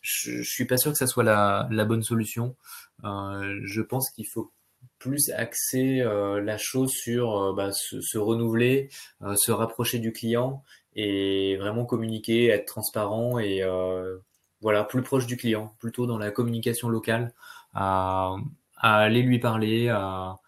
Je, 0.00 0.42
je 0.42 0.50
suis 0.50 0.66
pas 0.66 0.78
sûr 0.78 0.92
que 0.92 0.98
ça 0.98 1.06
soit 1.06 1.24
la, 1.24 1.84
bonne 1.84 2.02
solution. 2.02 2.56
Euh, 3.04 3.60
je 3.64 3.82
pense 3.82 4.10
qu'il 4.10 4.26
faut 4.26 4.52
plus 4.98 5.30
axer 5.30 6.00
euh, 6.00 6.40
la 6.40 6.58
chose 6.58 6.90
sur 6.90 7.54
bah, 7.54 7.70
se, 7.72 8.00
se, 8.00 8.18
renouveler, 8.18 8.88
se 9.36 9.52
rapprocher 9.52 9.98
du 9.98 10.12
client 10.12 10.64
et 10.94 11.56
vraiment 11.56 11.84
communiquer, 11.84 12.48
être 12.48 12.66
transparent 12.66 13.38
et 13.38 13.62
voilà, 14.62 14.84
plus 14.84 15.02
proche 15.02 15.26
du 15.26 15.36
client, 15.36 15.74
plutôt 15.80 16.06
dans 16.06 16.18
la 16.18 16.30
communication 16.30 16.88
locale, 16.88 17.34
à, 17.74 18.36
aller 18.76 19.22
lui 19.22 19.38
parler, 19.38 19.88
à, 19.88 20.38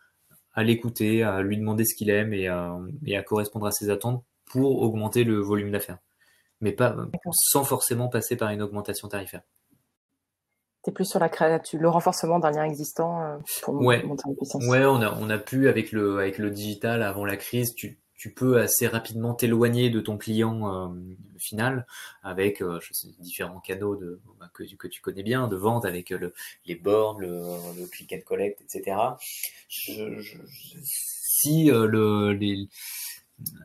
l'écouter, 0.56 1.22
à 1.22 1.42
lui 1.42 1.58
demander 1.58 1.84
ce 1.84 1.94
qu'il 1.94 2.10
aime 2.10 2.32
et 2.32 2.48
à, 2.48 2.78
et 3.04 3.16
à, 3.16 3.22
correspondre 3.22 3.66
à 3.66 3.72
ses 3.72 3.90
attentes 3.90 4.24
pour 4.46 4.82
augmenter 4.82 5.24
le 5.24 5.38
volume 5.40 5.72
d'affaires. 5.72 5.98
Mais 6.60 6.72
pas 6.72 6.96
sans 7.32 7.64
forcément 7.64 8.08
passer 8.08 8.36
par 8.36 8.50
une 8.50 8.62
augmentation 8.62 9.08
tarifaire. 9.08 9.42
C'est 10.84 10.92
plus 10.92 11.06
sur 11.06 11.18
la 11.18 11.30
création, 11.30 11.78
le 11.80 11.88
renforcement 11.88 12.38
d'un 12.38 12.50
lien 12.50 12.64
existant 12.64 13.22
euh, 13.22 13.38
pour 13.62 13.74
ouais. 13.80 14.02
monter 14.02 14.22
en 14.26 14.34
puissance. 14.34 14.66
Ouais, 14.66 14.84
on 14.84 15.00
a, 15.00 15.16
on 15.18 15.30
a 15.30 15.38
pu 15.38 15.68
avec 15.68 15.92
le, 15.92 16.18
avec 16.18 16.36
le 16.36 16.50
digital 16.50 17.02
avant 17.02 17.24
la 17.24 17.38
crise, 17.38 17.74
tu, 17.74 17.98
tu 18.24 18.32
peux 18.32 18.58
assez 18.58 18.86
rapidement 18.86 19.34
t'éloigner 19.34 19.90
de 19.90 20.00
ton 20.00 20.16
client 20.16 20.72
euh, 20.72 20.88
final 21.36 21.86
avec 22.22 22.62
euh, 22.62 22.80
différents 23.18 23.60
canaux 23.60 24.00
bah, 24.40 24.50
que, 24.54 24.86
tu 24.88 25.02
connais 25.02 25.22
bien 25.22 25.46
de 25.46 25.56
vente 25.56 25.84
avec 25.84 26.10
euh, 26.10 26.16
le, 26.16 26.34
les 26.64 26.74
bornes, 26.74 27.20
le, 27.20 27.28
le, 27.78 27.86
click 27.86 28.14
and 28.14 28.24
collect, 28.24 28.62
etc. 28.62 28.96
Si 29.68 31.66
le, 31.66 32.32
le, 32.32 32.66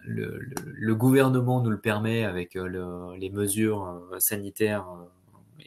le, 0.03 0.95
gouvernement 0.95 1.61
nous 1.61 1.69
le 1.69 1.79
permet 1.79 2.25
avec 2.25 2.55
les 2.55 3.29
mesures 3.29 4.05
sanitaires 4.19 4.89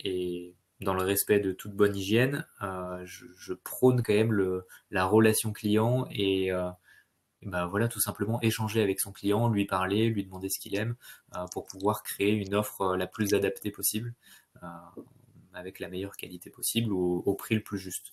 et 0.04 0.52
dans 0.82 0.92
le 0.92 1.02
respect 1.02 1.40
de 1.40 1.52
toute 1.52 1.72
bonne 1.72 1.96
hygiène, 1.96 2.44
je, 3.04 3.54
prône 3.54 4.02
quand 4.02 4.12
même 4.12 4.62
la 4.90 5.06
relation 5.06 5.54
client 5.54 6.06
et, 6.10 6.52
ben 7.42 7.66
voilà, 7.66 7.88
tout 7.88 8.00
simplement 8.00 8.40
échanger 8.40 8.82
avec 8.82 9.00
son 9.00 9.12
client, 9.12 9.48
lui 9.48 9.64
parler, 9.64 10.08
lui 10.08 10.24
demander 10.24 10.48
ce 10.48 10.58
qu'il 10.58 10.76
aime 10.76 10.94
pour 11.52 11.66
pouvoir 11.66 12.02
créer 12.02 12.32
une 12.32 12.54
offre 12.54 12.96
la 12.96 13.06
plus 13.06 13.34
adaptée 13.34 13.70
possible, 13.70 14.14
avec 15.52 15.80
la 15.80 15.88
meilleure 15.88 16.16
qualité 16.16 16.50
possible 16.50 16.92
au, 16.92 17.22
au 17.26 17.34
prix 17.34 17.54
le 17.54 17.62
plus 17.62 17.78
juste. 17.78 18.12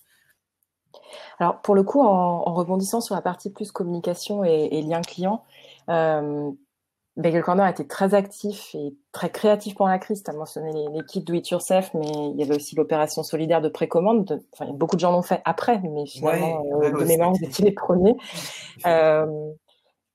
Alors 1.39 1.61
pour 1.61 1.75
le 1.75 1.83
coup, 1.83 2.01
en, 2.01 2.53
rebondissant 2.53 3.01
sur 3.01 3.15
la 3.15 3.21
partie 3.21 3.49
plus 3.49 3.71
communication 3.71 4.43
et, 4.43 4.81
lien 4.81 5.01
client, 5.01 5.43
euh, 5.89 6.51
Bagel 7.19 7.43
Corner 7.43 7.65
a 7.65 7.69
été 7.69 7.85
très 7.85 8.13
actif 8.13 8.73
et 8.75 8.95
très 9.11 9.29
créatif 9.29 9.75
pendant 9.75 9.91
la 9.91 9.99
crise. 9.99 10.23
Tu 10.23 10.31
as 10.31 10.33
mentionné 10.33 10.71
l'équipe 10.93 11.25
Do 11.25 11.33
It 11.33 11.49
Yourself, 11.49 11.93
mais 11.93 12.07
il 12.07 12.37
y 12.37 12.43
avait 12.43 12.55
aussi 12.55 12.75
l'opération 12.77 13.23
solidaire 13.23 13.59
de 13.59 13.67
précommande. 13.67 14.41
Enfin, 14.53 14.71
beaucoup 14.71 14.95
de 14.95 15.01
gens 15.01 15.11
l'ont 15.11 15.21
fait 15.21 15.41
après, 15.43 15.81
mais 15.83 16.05
finalement, 16.05 16.61
ouais, 16.61 16.87
euh, 16.87 16.97
de 16.97 17.03
mémoire, 17.03 17.33
vous 17.33 17.43
étiez 17.43 17.65
les 17.65 17.73
premiers. 17.73 18.15
euh, 18.85 19.51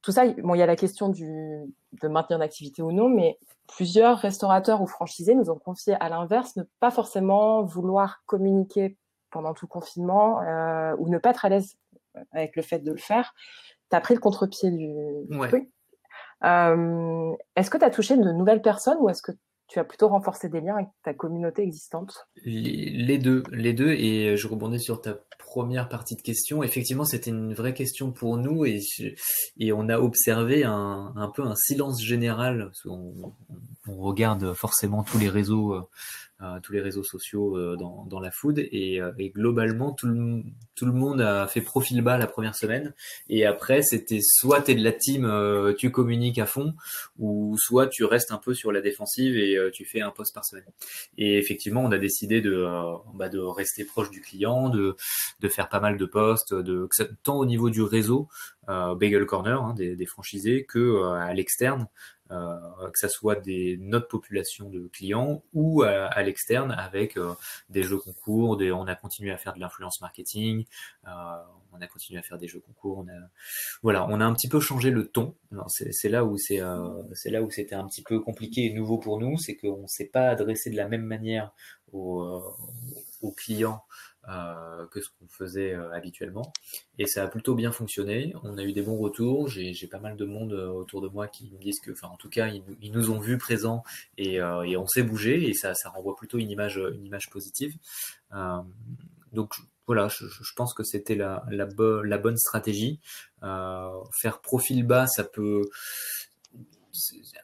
tout 0.00 0.12
ça, 0.12 0.26
bon, 0.26 0.54
il 0.54 0.58
y 0.58 0.62
a 0.62 0.66
la 0.66 0.76
question 0.76 1.10
du, 1.10 1.60
de 2.02 2.08
maintenir 2.08 2.38
l'activité 2.38 2.80
ou 2.80 2.90
non, 2.90 3.10
mais 3.10 3.38
plusieurs 3.66 4.16
restaurateurs 4.18 4.80
ou 4.80 4.86
franchisés 4.86 5.34
nous 5.34 5.50
ont 5.50 5.58
confié 5.58 5.96
à 6.00 6.08
l'inverse 6.08 6.56
ne 6.56 6.62
pas 6.80 6.90
forcément 6.90 7.64
vouloir 7.64 8.22
communiquer 8.24 8.96
pendant 9.30 9.52
tout 9.52 9.66
le 9.66 9.70
confinement 9.70 10.40
euh, 10.40 10.94
ou 10.98 11.10
ne 11.10 11.18
pas 11.18 11.30
être 11.30 11.44
à 11.44 11.50
l'aise 11.50 11.76
avec 12.32 12.56
le 12.56 12.62
fait 12.62 12.78
de 12.78 12.92
le 12.92 12.98
faire. 12.98 13.34
Tu 13.90 13.96
as 13.96 14.00
pris 14.00 14.14
le 14.14 14.20
contre-pied 14.20 14.70
du, 14.70 14.94
ouais. 15.36 15.48
truc. 15.48 15.68
Euh, 16.44 17.32
est-ce 17.56 17.70
que 17.70 17.78
tu 17.78 17.84
as 17.84 17.90
touché 17.90 18.16
de 18.16 18.32
nouvelles 18.32 18.62
personnes 18.62 18.98
ou 19.00 19.08
est-ce 19.08 19.22
que 19.22 19.32
tu 19.66 19.78
as 19.78 19.84
plutôt 19.84 20.08
renforcé 20.08 20.48
des 20.48 20.60
liens 20.60 20.76
avec 20.76 20.88
ta 21.02 21.14
communauté 21.14 21.62
existante? 21.62 22.26
Les 22.44 23.18
deux, 23.18 23.42
les 23.50 23.72
deux. 23.72 23.92
Et 23.92 24.36
je 24.36 24.46
rebondis 24.46 24.80
sur 24.80 25.00
ta 25.00 25.14
première 25.38 25.88
partie 25.88 26.16
de 26.16 26.22
question. 26.22 26.62
Effectivement, 26.62 27.04
c'était 27.04 27.30
une 27.30 27.54
vraie 27.54 27.74
question 27.74 28.12
pour 28.12 28.36
nous 28.36 28.66
et, 28.66 28.80
et 29.58 29.72
on 29.72 29.88
a 29.88 29.98
observé 29.98 30.64
un, 30.64 31.12
un 31.16 31.28
peu 31.28 31.42
un 31.42 31.54
silence 31.54 32.02
général. 32.02 32.70
On, 32.84 33.32
on, 33.88 33.96
regarde 33.96 34.52
forcément 34.52 35.02
tous 35.02 35.18
les 35.18 35.28
réseaux. 35.28 35.88
Euh, 36.44 36.60
tous 36.60 36.72
les 36.72 36.80
réseaux 36.80 37.04
sociaux 37.04 37.56
euh, 37.56 37.76
dans, 37.76 38.20
la 38.20 38.30
food. 38.30 38.58
Et, 38.58 39.00
euh, 39.00 39.12
et, 39.18 39.30
globalement 39.30 39.92
tout 39.92 40.06
le, 40.06 40.42
tout 40.74 40.86
le 40.86 40.92
monde 40.92 41.20
a 41.20 41.46
fait 41.46 41.60
profil 41.60 42.00
bas 42.02 42.18
la 42.18 42.26
première 42.26 42.54
semaine. 42.54 42.92
Et 43.28 43.46
après 43.46 43.82
c'était 43.82 44.20
soit 44.22 44.62
tu 44.62 44.72
es 44.72 44.74
de 44.74 44.82
la 44.82 44.92
team 44.92 45.30
tu 45.78 45.90
communiques 45.90 46.38
à 46.38 46.46
fond 46.46 46.74
ou 47.18 47.56
soit 47.58 47.86
tu 47.88 48.04
restes 48.04 48.32
un 48.32 48.38
peu 48.38 48.54
sur 48.54 48.72
la 48.72 48.80
défensive 48.80 49.36
et 49.36 49.58
tu 49.72 49.84
fais 49.84 50.00
un 50.00 50.10
post 50.10 50.34
par 50.34 50.44
semaine. 50.44 50.64
Et 51.18 51.38
effectivement 51.38 51.82
on 51.82 51.92
a 51.92 51.98
décidé 51.98 52.40
de, 52.40 52.66
bah, 53.14 53.28
de 53.28 53.38
rester 53.38 53.84
proche 53.84 54.10
du 54.10 54.20
client 54.20 54.68
de, 54.68 54.96
de 55.40 55.48
faire 55.48 55.68
pas 55.68 55.80
mal 55.80 55.96
de 55.96 56.06
posts 56.06 56.54
de, 56.54 56.88
tant 57.22 57.36
au 57.36 57.46
niveau 57.46 57.70
du 57.70 57.82
réseau 57.82 58.28
Bagel 58.66 59.26
Corner 59.26 59.62
hein, 59.62 59.74
des, 59.74 60.06
franchisés 60.06 60.64
que 60.64 61.02
à 61.04 61.32
l'externe 61.34 61.82
euh, 61.82 62.13
que 62.30 62.98
ça 62.98 63.08
soit 63.08 63.36
des 63.36 63.76
notre 63.80 64.08
population 64.08 64.68
de 64.70 64.88
clients 64.88 65.42
ou 65.52 65.82
à, 65.82 66.06
à 66.06 66.22
l'externe 66.22 66.72
avec 66.72 67.16
euh, 67.16 67.34
des 67.68 67.82
jeux 67.82 67.98
concours, 67.98 68.56
des, 68.56 68.72
on 68.72 68.86
a 68.86 68.94
continué 68.94 69.30
à 69.30 69.36
faire 69.36 69.54
de 69.54 69.60
l'influence 69.60 70.00
marketing, 70.00 70.64
euh, 71.06 71.10
on 71.72 71.80
a 71.80 71.86
continué 71.86 72.18
à 72.18 72.22
faire 72.22 72.38
des 72.38 72.48
jeux 72.48 72.60
concours, 72.60 72.98
on 72.98 73.08
a 73.08 73.28
voilà, 73.82 74.06
on 74.08 74.20
a 74.20 74.24
un 74.24 74.32
petit 74.34 74.48
peu 74.48 74.60
changé 74.60 74.90
le 74.90 75.06
ton. 75.06 75.34
C'est 75.68 76.08
là 76.08 76.24
où 76.24 76.36
c'est 76.38 76.60
là 76.60 77.42
où 77.42 77.50
c'était 77.50 77.74
un 77.74 77.86
petit 77.86 78.02
peu 78.02 78.20
compliqué 78.20 78.66
et 78.66 78.72
nouveau 78.72 78.98
pour 78.98 79.20
nous, 79.20 79.38
c'est 79.38 79.56
qu'on 79.56 79.86
s'est 79.86 80.06
pas 80.06 80.28
adressé 80.28 80.70
de 80.70 80.76
la 80.76 80.88
même 80.88 81.04
manière 81.04 81.52
aux, 81.92 82.42
aux 83.22 83.32
clients 83.32 83.84
euh, 84.28 84.86
que 84.86 85.00
ce 85.00 85.08
qu'on 85.08 85.28
faisait 85.28 85.74
euh, 85.74 85.92
habituellement. 85.92 86.52
Et 86.98 87.06
ça 87.06 87.22
a 87.22 87.28
plutôt 87.28 87.54
bien 87.54 87.72
fonctionné. 87.72 88.34
On 88.42 88.56
a 88.56 88.62
eu 88.62 88.72
des 88.72 88.82
bons 88.82 88.96
retours. 88.96 89.48
J'ai 89.48 89.86
pas 89.86 89.98
mal 89.98 90.16
de 90.16 90.24
monde 90.24 90.52
euh, 90.52 90.68
autour 90.68 91.02
de 91.02 91.08
moi 91.08 91.28
qui 91.28 91.50
me 91.52 91.58
disent 91.58 91.80
que, 91.80 91.92
enfin, 91.92 92.08
en 92.08 92.16
tout 92.16 92.30
cas, 92.30 92.48
ils, 92.48 92.62
ils 92.80 92.92
nous 92.92 93.10
ont 93.10 93.18
vus 93.18 93.38
présents 93.38 93.82
et, 94.16 94.36
et 94.36 94.76
on 94.76 94.86
s'est 94.86 95.02
bougé 95.02 95.48
et 95.48 95.54
ça, 95.54 95.74
ça 95.74 95.90
renvoie 95.90 96.16
plutôt 96.16 96.38
une 96.38 96.50
image, 96.50 96.76
une 96.76 97.04
image 97.04 97.30
positive. 97.30 97.74
Donc 99.32 99.54
voilà, 99.86 100.08
je, 100.08 100.54
pense 100.56 100.72
que 100.72 100.84
c'était 100.84 101.16
la, 101.16 101.44
la, 101.50 101.66
bo 101.66 102.02
la, 102.02 102.18
bonne 102.18 102.36
stratégie. 102.36 103.00
faire 103.42 104.40
profil 104.42 104.86
bas, 104.86 105.06
ça 105.06 105.24
peut 105.24 105.68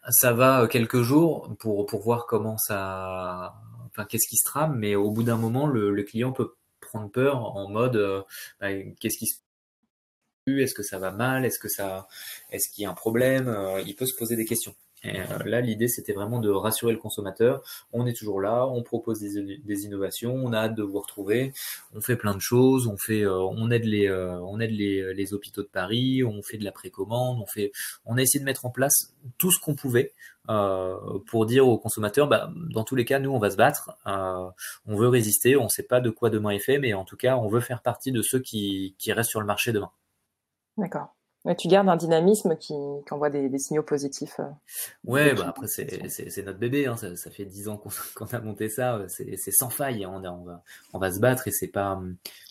ça 0.08 0.32
va 0.32 0.66
quelques 0.68 1.02
jours 1.02 1.54
pour, 1.58 1.86
pour 1.86 2.02
voir 2.02 2.26
comment 2.26 2.56
ça, 2.56 3.54
enfin, 3.86 4.04
qu'est-ce 4.04 4.28
qui 4.28 4.36
se 4.36 4.44
trame, 4.44 4.76
mais 4.78 4.94
au 4.94 5.10
bout 5.10 5.22
d'un 5.22 5.36
moment, 5.36 5.66
le, 5.66 6.02
client 6.02 6.32
peut 6.32 6.54
prendre 6.90 7.10
peur 7.10 7.36
en 7.56 7.68
mode 7.68 7.96
euh, 7.96 8.22
bah, 8.60 8.68
qu'est-ce 9.00 9.18
qui 9.18 9.26
se 9.26 9.38
est-ce 10.46 10.74
que 10.74 10.82
ça 10.82 10.98
va 10.98 11.12
mal? 11.12 11.44
Est-ce 11.44 11.58
que 11.58 11.68
ça, 11.68 12.08
est-ce 12.50 12.68
qu'il 12.72 12.82
y 12.82 12.86
a 12.86 12.90
un 12.90 12.94
problème? 12.94 13.48
Euh, 13.48 13.82
Il 13.86 13.94
peut 13.94 14.06
se 14.06 14.16
poser 14.16 14.36
des 14.36 14.44
questions. 14.44 14.74
Et 15.02 15.18
euh, 15.18 15.24
là, 15.46 15.60
l'idée, 15.60 15.88
c'était 15.88 16.12
vraiment 16.12 16.40
de 16.40 16.50
rassurer 16.50 16.92
le 16.92 16.98
consommateur. 16.98 17.62
On 17.92 18.06
est 18.06 18.12
toujours 18.12 18.40
là, 18.40 18.66
on 18.66 18.82
propose 18.82 19.20
des, 19.20 19.58
des, 19.58 19.84
innovations, 19.86 20.34
on 20.34 20.52
a 20.52 20.58
hâte 20.58 20.74
de 20.74 20.82
vous 20.82 21.00
retrouver, 21.00 21.52
on 21.94 22.00
fait 22.00 22.16
plein 22.16 22.34
de 22.34 22.40
choses, 22.40 22.86
on 22.86 22.98
fait, 22.98 23.22
euh, 23.22 23.38
on 23.38 23.70
aide 23.70 23.84
les, 23.84 24.08
euh, 24.08 24.38
on 24.40 24.60
aide 24.60 24.72
les, 24.72 25.14
les, 25.14 25.32
hôpitaux 25.32 25.62
de 25.62 25.68
Paris, 25.68 26.22
on 26.22 26.42
fait 26.42 26.58
de 26.58 26.64
la 26.64 26.72
précommande, 26.72 27.38
on 27.40 27.46
fait, 27.46 27.72
on 28.04 28.18
a 28.18 28.22
essayé 28.22 28.40
de 28.40 28.44
mettre 28.44 28.66
en 28.66 28.70
place 28.70 29.14
tout 29.38 29.50
ce 29.50 29.58
qu'on 29.58 29.74
pouvait 29.74 30.12
pour 31.26 31.46
dire 31.46 31.68
aux 31.68 31.78
consommateurs, 31.78 32.26
bah, 32.26 32.50
dans 32.74 32.82
tous 32.82 32.96
les 32.96 33.04
cas, 33.04 33.20
nous, 33.20 33.30
on 33.30 33.38
va 33.38 33.50
se 33.50 33.56
battre, 33.56 33.92
on 34.04 34.96
veut 34.96 35.06
résister, 35.06 35.56
on 35.56 35.64
ne 35.64 35.68
sait 35.68 35.84
pas 35.84 36.00
de 36.00 36.10
quoi 36.10 36.28
demain 36.28 36.50
est 36.50 36.58
fait, 36.58 36.78
mais 36.78 36.92
en 36.92 37.04
tout 37.04 37.16
cas, 37.16 37.36
on 37.36 37.46
veut 37.46 37.60
faire 37.60 37.82
partie 37.82 38.10
de 38.10 38.20
ceux 38.20 38.40
qui, 38.40 38.96
qui 38.98 39.12
restent 39.12 39.30
sur 39.30 39.40
le 39.40 39.46
marché 39.46 39.70
demain. 39.70 39.92
D'accord. 40.76 41.14
Tu 41.56 41.68
gardes 41.68 41.88
un 41.88 41.96
dynamisme 41.96 42.54
qui, 42.56 42.74
qui 42.74 43.14
envoie 43.14 43.30
des, 43.30 43.48
des, 43.48 43.58
signaux 43.58 43.82
positifs. 43.82 44.38
Euh, 44.40 44.50
ouais, 45.04 45.32
bah 45.32 45.46
après 45.48 45.68
c'est 45.68 46.42
notre 46.44 46.58
bébé, 46.58 46.86
hein, 46.86 46.98
ça, 46.98 47.16
ça, 47.16 47.30
fait 47.30 47.46
dix 47.46 47.66
ans 47.68 47.78
qu'on 47.78 47.88
qu 48.26 48.34
a 48.36 48.40
monté 48.40 48.68
ça, 48.68 49.02
c'est 49.08 49.50
sans 49.50 49.70
faille, 49.70 50.04
hein, 50.04 50.22
on, 50.22 50.44
va, 50.44 50.62
on 50.92 50.98
va 50.98 51.10
se 51.10 51.18
battre 51.18 51.48
et 51.48 51.50
c'est 51.50 51.68
pas 51.68 51.98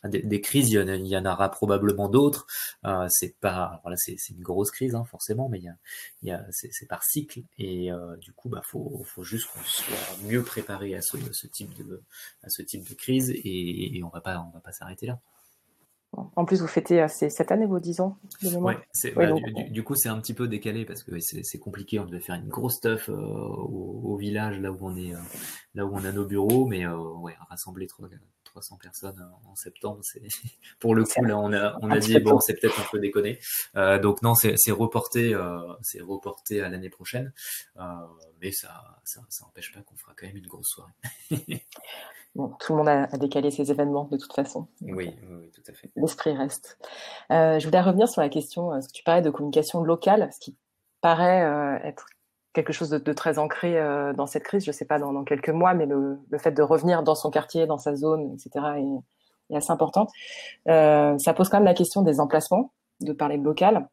des, 0.05 0.23
des, 0.23 0.41
crises, 0.41 0.71
il 0.71 0.73
y, 0.73 0.79
en, 0.79 0.87
il 0.87 1.05
y 1.05 1.15
en 1.15 1.25
aura 1.25 1.51
probablement 1.51 2.09
d'autres. 2.09 2.47
Euh, 2.83 3.05
c'est 3.09 3.35
pas, 3.39 3.79
voilà, 3.83 3.95
c'est 3.95 4.17
une 4.29 4.41
grosse 4.41 4.71
crise 4.71 4.95
hein, 4.95 5.05
forcément, 5.05 5.49
mais 5.49 5.59
il 5.59 5.65
y 5.65 5.69
a, 5.69 5.75
il 6.23 6.29
y 6.29 6.31
a 6.31 6.43
c'est 6.49 6.87
par 6.87 7.03
cycle 7.03 7.41
et 7.59 7.91
euh, 7.91 8.15
du 8.17 8.33
coup 8.33 8.49
bah 8.49 8.61
faut, 8.65 9.03
faut 9.05 9.23
juste 9.23 9.49
qu'on 9.51 9.63
soit 9.63 10.17
mieux 10.23 10.41
préparé 10.41 10.95
à 10.95 11.01
ce, 11.03 11.17
ce, 11.31 11.45
type 11.45 11.75
de 11.77 12.01
à 12.43 12.49
ce 12.49 12.63
type 12.63 12.89
de 12.89 12.95
crise 12.95 13.29
et, 13.29 13.97
et 13.97 14.03
on 14.03 14.09
va 14.09 14.21
pas 14.21 14.39
on 14.39 14.49
va 14.51 14.61
pas 14.61 14.71
s'arrêter 14.71 15.05
là. 15.05 15.19
En 16.11 16.43
plus, 16.43 16.61
vous 16.61 16.67
fêtez 16.67 17.05
cette 17.07 17.51
année 17.51 17.67
vos 17.67 17.79
10 17.79 18.01
ans 18.01 18.17
Ouais, 18.43 18.77
ouais 19.03 19.11
bah, 19.15 19.27
donc, 19.27 19.43
du, 19.43 19.69
du, 19.69 19.83
coup, 19.83 19.95
c'est 19.95 20.09
un 20.09 20.19
petit 20.19 20.33
peu 20.33 20.47
décalé 20.47 20.83
parce 20.83 21.03
que 21.03 21.19
c'est 21.19 21.59
compliqué. 21.59 21.99
On 21.99 22.05
devait 22.05 22.19
faire 22.19 22.35
une 22.35 22.47
grosse 22.47 22.77
stuff 22.77 23.09
euh, 23.09 23.13
au, 23.13 24.01
au, 24.05 24.17
village, 24.17 24.59
là 24.59 24.71
où 24.71 24.77
on 24.81 24.95
est, 24.97 25.13
euh, 25.13 25.19
là 25.75 25.85
où 25.85 25.95
on 25.95 26.03
a 26.03 26.11
nos 26.11 26.25
bureaux, 26.25 26.65
mais 26.65 26.85
euh, 26.85 26.97
ouais, 26.97 27.35
rassembler 27.47 27.85
300 28.43 28.77
personnes 28.81 29.23
en 29.45 29.55
septembre, 29.55 29.99
c'est 30.01 30.23
pour 30.79 30.95
le 30.95 31.03
coup 31.03 31.23
là, 31.23 31.37
on 31.37 31.53
a, 31.53 31.77
on 31.83 31.91
a 31.91 31.99
dit 31.99 32.19
bon, 32.19 32.39
c'est 32.39 32.59
peut-être 32.59 32.79
un 32.79 32.85
peu 32.91 32.99
déconné. 32.99 33.39
Euh, 33.75 33.99
donc 33.99 34.23
non, 34.23 34.33
c'est 34.33 34.55
reporté, 34.71 35.37
c'est 35.83 36.01
reporté 36.01 36.61
à 36.61 36.69
l'année 36.69 36.89
prochaine, 36.89 37.31
mais 38.41 38.51
ça, 38.51 38.99
ça, 39.03 39.21
ça 39.29 39.45
n'empêche 39.45 39.71
pas 39.71 39.81
qu'on 39.81 39.95
fera 39.95 40.13
quand 40.17 40.25
même 40.25 40.37
une 40.37 40.47
grosse 40.47 40.69
soirée. 40.69 40.93
Bon, 42.35 42.53
tout 42.59 42.73
le 42.73 42.77
monde 42.77 42.89
a, 42.89 43.03
a, 43.03 43.17
décalé 43.17 43.51
ses 43.51 43.71
événements 43.71 44.05
de 44.05 44.17
toute 44.17 44.33
façon. 44.33 44.67
Oui, 44.81 45.15
oui, 45.29 45.51
tout 45.51 45.63
à 45.67 45.73
fait. 45.73 45.89
L'esprit 45.95 46.35
reste. 46.35 46.77
Euh, 47.31 47.59
je 47.59 47.65
voulais 47.65 47.81
revenir 47.81 48.07
sur 48.07 48.21
la 48.21 48.29
question, 48.29 48.71
euh, 48.71 48.81
ce 48.81 48.87
que 48.87 48.93
tu 48.93 49.03
parlais 49.03 49.21
de 49.21 49.29
communication 49.29 49.83
locale, 49.83 50.29
ce 50.31 50.39
qui 50.39 50.55
paraît 51.01 51.43
euh, 51.43 51.77
être 51.83 52.05
quelque 52.53 52.73
chose 52.73 52.89
de, 52.89 52.97
de 52.97 53.13
très 53.13 53.39
ancré 53.39 53.79
euh, 53.79 54.13
dans 54.13 54.25
cette 54.25 54.43
crise, 54.43 54.63
je 54.63 54.69
ne 54.69 54.73
sais 54.73 54.85
pas 54.85 54.99
dans, 54.99 55.13
dans, 55.13 55.23
quelques 55.23 55.49
mois, 55.49 55.73
mais 55.73 55.85
le, 55.85 56.19
le, 56.29 56.37
fait 56.37 56.51
de 56.51 56.61
revenir 56.61 57.03
dans 57.03 57.15
son 57.15 57.29
quartier, 57.29 57.67
dans 57.67 57.77
sa 57.77 57.95
zone, 57.95 58.33
etc., 58.33 58.65
est, 58.77 59.53
est 59.53 59.57
assez 59.57 59.71
important. 59.71 60.07
Euh, 60.67 61.17
ça 61.19 61.33
pose 61.33 61.49
quand 61.49 61.57
même 61.57 61.65
la 61.65 61.73
question 61.73 62.01
des 62.01 62.19
emplacements, 62.19 62.73
de 63.01 63.13
parler 63.13 63.37
de 63.37 63.43
local. 63.43 63.87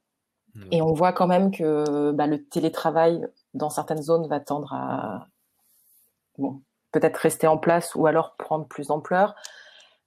Mmh. 0.55 0.61
Et 0.73 0.83
on 0.83 0.93
voit 0.93 1.13
quand 1.13 1.27
même 1.27 1.51
que 1.51 2.13
bah, 2.13 2.27
le 2.27 2.43
télétravail 2.45 3.27
dans 3.55 3.71
certaines 3.71 4.03
zones 4.03 4.27
va 4.27 4.41
tendre 4.41 4.73
à 4.73 5.27
bon, 6.39 6.63
peut-être 6.99 7.17
rester 7.17 7.47
en 7.47 7.59
place 7.59 7.95
ou 7.95 8.07
alors 8.07 8.37
prendre 8.37 8.67
plus 8.67 8.89
d'ampleur. 8.89 9.35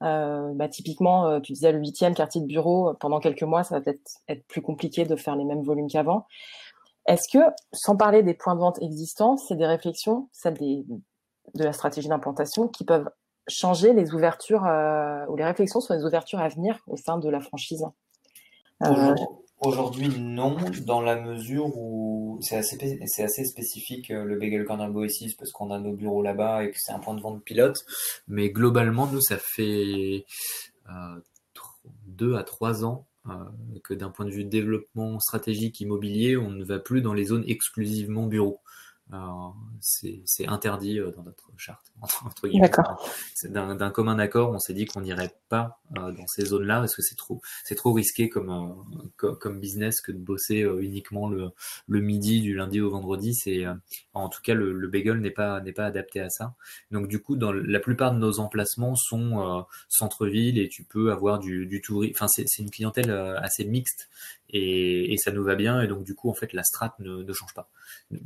Euh, 0.02 0.52
bah, 0.54 0.68
typiquement, 0.68 1.26
euh, 1.26 1.40
tu 1.40 1.52
disais 1.52 1.72
le 1.72 1.78
huitième 1.78 2.14
quartier 2.14 2.40
de 2.40 2.46
bureau, 2.46 2.94
pendant 2.98 3.20
quelques 3.20 3.42
mois, 3.42 3.62
ça 3.62 3.76
va 3.76 3.80
peut-être 3.82 4.10
être 4.28 4.46
plus 4.46 4.62
compliqué 4.62 5.04
de 5.04 5.14
faire 5.14 5.36
les 5.36 5.44
mêmes 5.44 5.62
volumes 5.62 5.88
qu'avant. 5.88 6.26
Est-ce 7.06 7.28
que, 7.32 7.44
sans 7.72 7.96
parler 7.96 8.22
des 8.22 8.34
points 8.34 8.54
de 8.54 8.60
vente 8.60 8.80
existants, 8.82 9.36
c'est 9.36 9.56
des 9.56 9.66
réflexions, 9.66 10.28
celles 10.32 10.54
des, 10.54 10.84
de 11.54 11.64
la 11.64 11.72
stratégie 11.72 12.08
d'implantation, 12.08 12.68
qui 12.68 12.84
peuvent 12.84 13.08
changer 13.48 13.92
les 13.92 14.14
ouvertures 14.14 14.64
euh, 14.66 15.24
ou 15.28 15.36
les 15.36 15.44
réflexions 15.44 15.80
sur 15.80 15.94
les 15.94 16.04
ouvertures 16.04 16.40
à 16.40 16.48
venir 16.48 16.78
au 16.86 16.96
sein 16.96 17.18
de 17.18 17.28
la 17.28 17.40
franchise? 17.40 17.84
Euh, 18.84 19.14
Aujourd'hui, 19.60 20.08
non, 20.18 20.56
dans 20.86 21.02
la 21.02 21.20
mesure 21.20 21.76
où 21.76 22.38
c'est 22.40 22.56
assez, 22.56 22.98
c'est 23.06 23.22
assez 23.22 23.44
spécifique 23.44 24.10
euh, 24.10 24.24
le 24.24 24.38
Bagel 24.38 24.64
Corner 24.64 24.88
Boesis 24.88 25.34
parce 25.34 25.52
qu'on 25.52 25.70
a 25.70 25.78
nos 25.78 25.92
bureaux 25.92 26.22
là-bas 26.22 26.64
et 26.64 26.70
que 26.70 26.78
c'est 26.78 26.92
un 26.92 26.98
point 26.98 27.14
de 27.14 27.20
vente 27.20 27.44
pilote. 27.44 27.84
Mais 28.26 28.48
globalement, 28.48 29.06
nous, 29.06 29.20
ça 29.20 29.36
fait 29.36 30.24
euh, 30.88 31.20
deux 32.06 32.36
à 32.36 32.42
trois 32.42 32.86
ans 32.86 33.06
euh, 33.28 33.34
que 33.84 33.92
d'un 33.92 34.08
point 34.08 34.24
de 34.24 34.30
vue 34.30 34.44
développement 34.44 35.20
stratégique 35.20 35.78
immobilier, 35.80 36.38
on 36.38 36.50
ne 36.50 36.64
va 36.64 36.78
plus 36.78 37.02
dans 37.02 37.12
les 37.12 37.24
zones 37.24 37.44
exclusivement 37.46 38.26
bureaux 38.26 38.60
c'est 39.80 40.46
interdit 40.46 40.98
euh, 40.98 41.10
dans 41.10 41.22
notre 41.22 41.50
charte, 41.56 41.92
entre 42.24 42.48
guillemets. 42.48 42.70
D'un 43.44 43.90
commun 43.90 44.18
accord, 44.18 44.50
on 44.50 44.58
s'est 44.58 44.74
dit 44.74 44.86
qu'on 44.86 45.00
n'irait 45.00 45.34
pas 45.48 45.80
euh, 45.96 46.12
dans 46.12 46.26
ces 46.26 46.44
zones-là 46.46 46.80
parce 46.80 46.94
que 46.94 47.02
c'est 47.02 47.16
trop, 47.16 47.40
c'est 47.64 47.74
trop 47.74 47.92
risqué 47.92 48.28
comme, 48.28 48.50
euh, 49.22 49.34
comme 49.34 49.58
business 49.58 50.00
que 50.00 50.12
de 50.12 50.18
bosser 50.18 50.60
uniquement 50.80 51.28
le, 51.28 51.50
le 51.88 52.00
midi 52.00 52.40
du 52.40 52.54
lundi 52.54 52.80
au 52.80 52.90
vendredi. 52.90 53.34
C'est, 53.34 53.64
en 54.14 54.28
tout 54.28 54.42
cas, 54.42 54.54
le, 54.54 54.72
le 54.72 54.88
bagel 54.88 55.20
n'est 55.20 55.30
pas, 55.30 55.60
n'est 55.60 55.72
pas 55.72 55.86
adapté 55.86 56.20
à 56.20 56.30
ça. 56.30 56.54
Donc, 56.90 57.08
du 57.08 57.20
coup, 57.20 57.36
dans 57.36 57.52
la 57.52 57.80
plupart 57.80 58.12
de 58.12 58.18
nos 58.18 58.38
emplacements 58.38 58.94
sont 58.96 59.64
centre-ville 59.88 60.58
et 60.58 60.68
tu 60.68 60.84
peux 60.84 61.10
avoir 61.12 61.38
du, 61.38 61.66
du 61.66 61.80
tourisme. 61.80 62.14
Enfin, 62.16 62.28
c'est 62.28 62.46
une 62.58 62.70
clientèle 62.70 63.10
assez 63.10 63.64
mixte 63.64 64.08
et, 64.50 65.12
et, 65.12 65.16
ça 65.16 65.32
nous 65.32 65.44
va 65.44 65.54
bien. 65.54 65.80
Et 65.80 65.86
donc, 65.86 66.04
du 66.04 66.14
coup, 66.14 66.30
en 66.30 66.34
fait, 66.34 66.52
la 66.52 66.62
strate 66.62 66.98
ne, 66.98 67.22
ne 67.22 67.32
change 67.32 67.54
pas. 67.54 67.68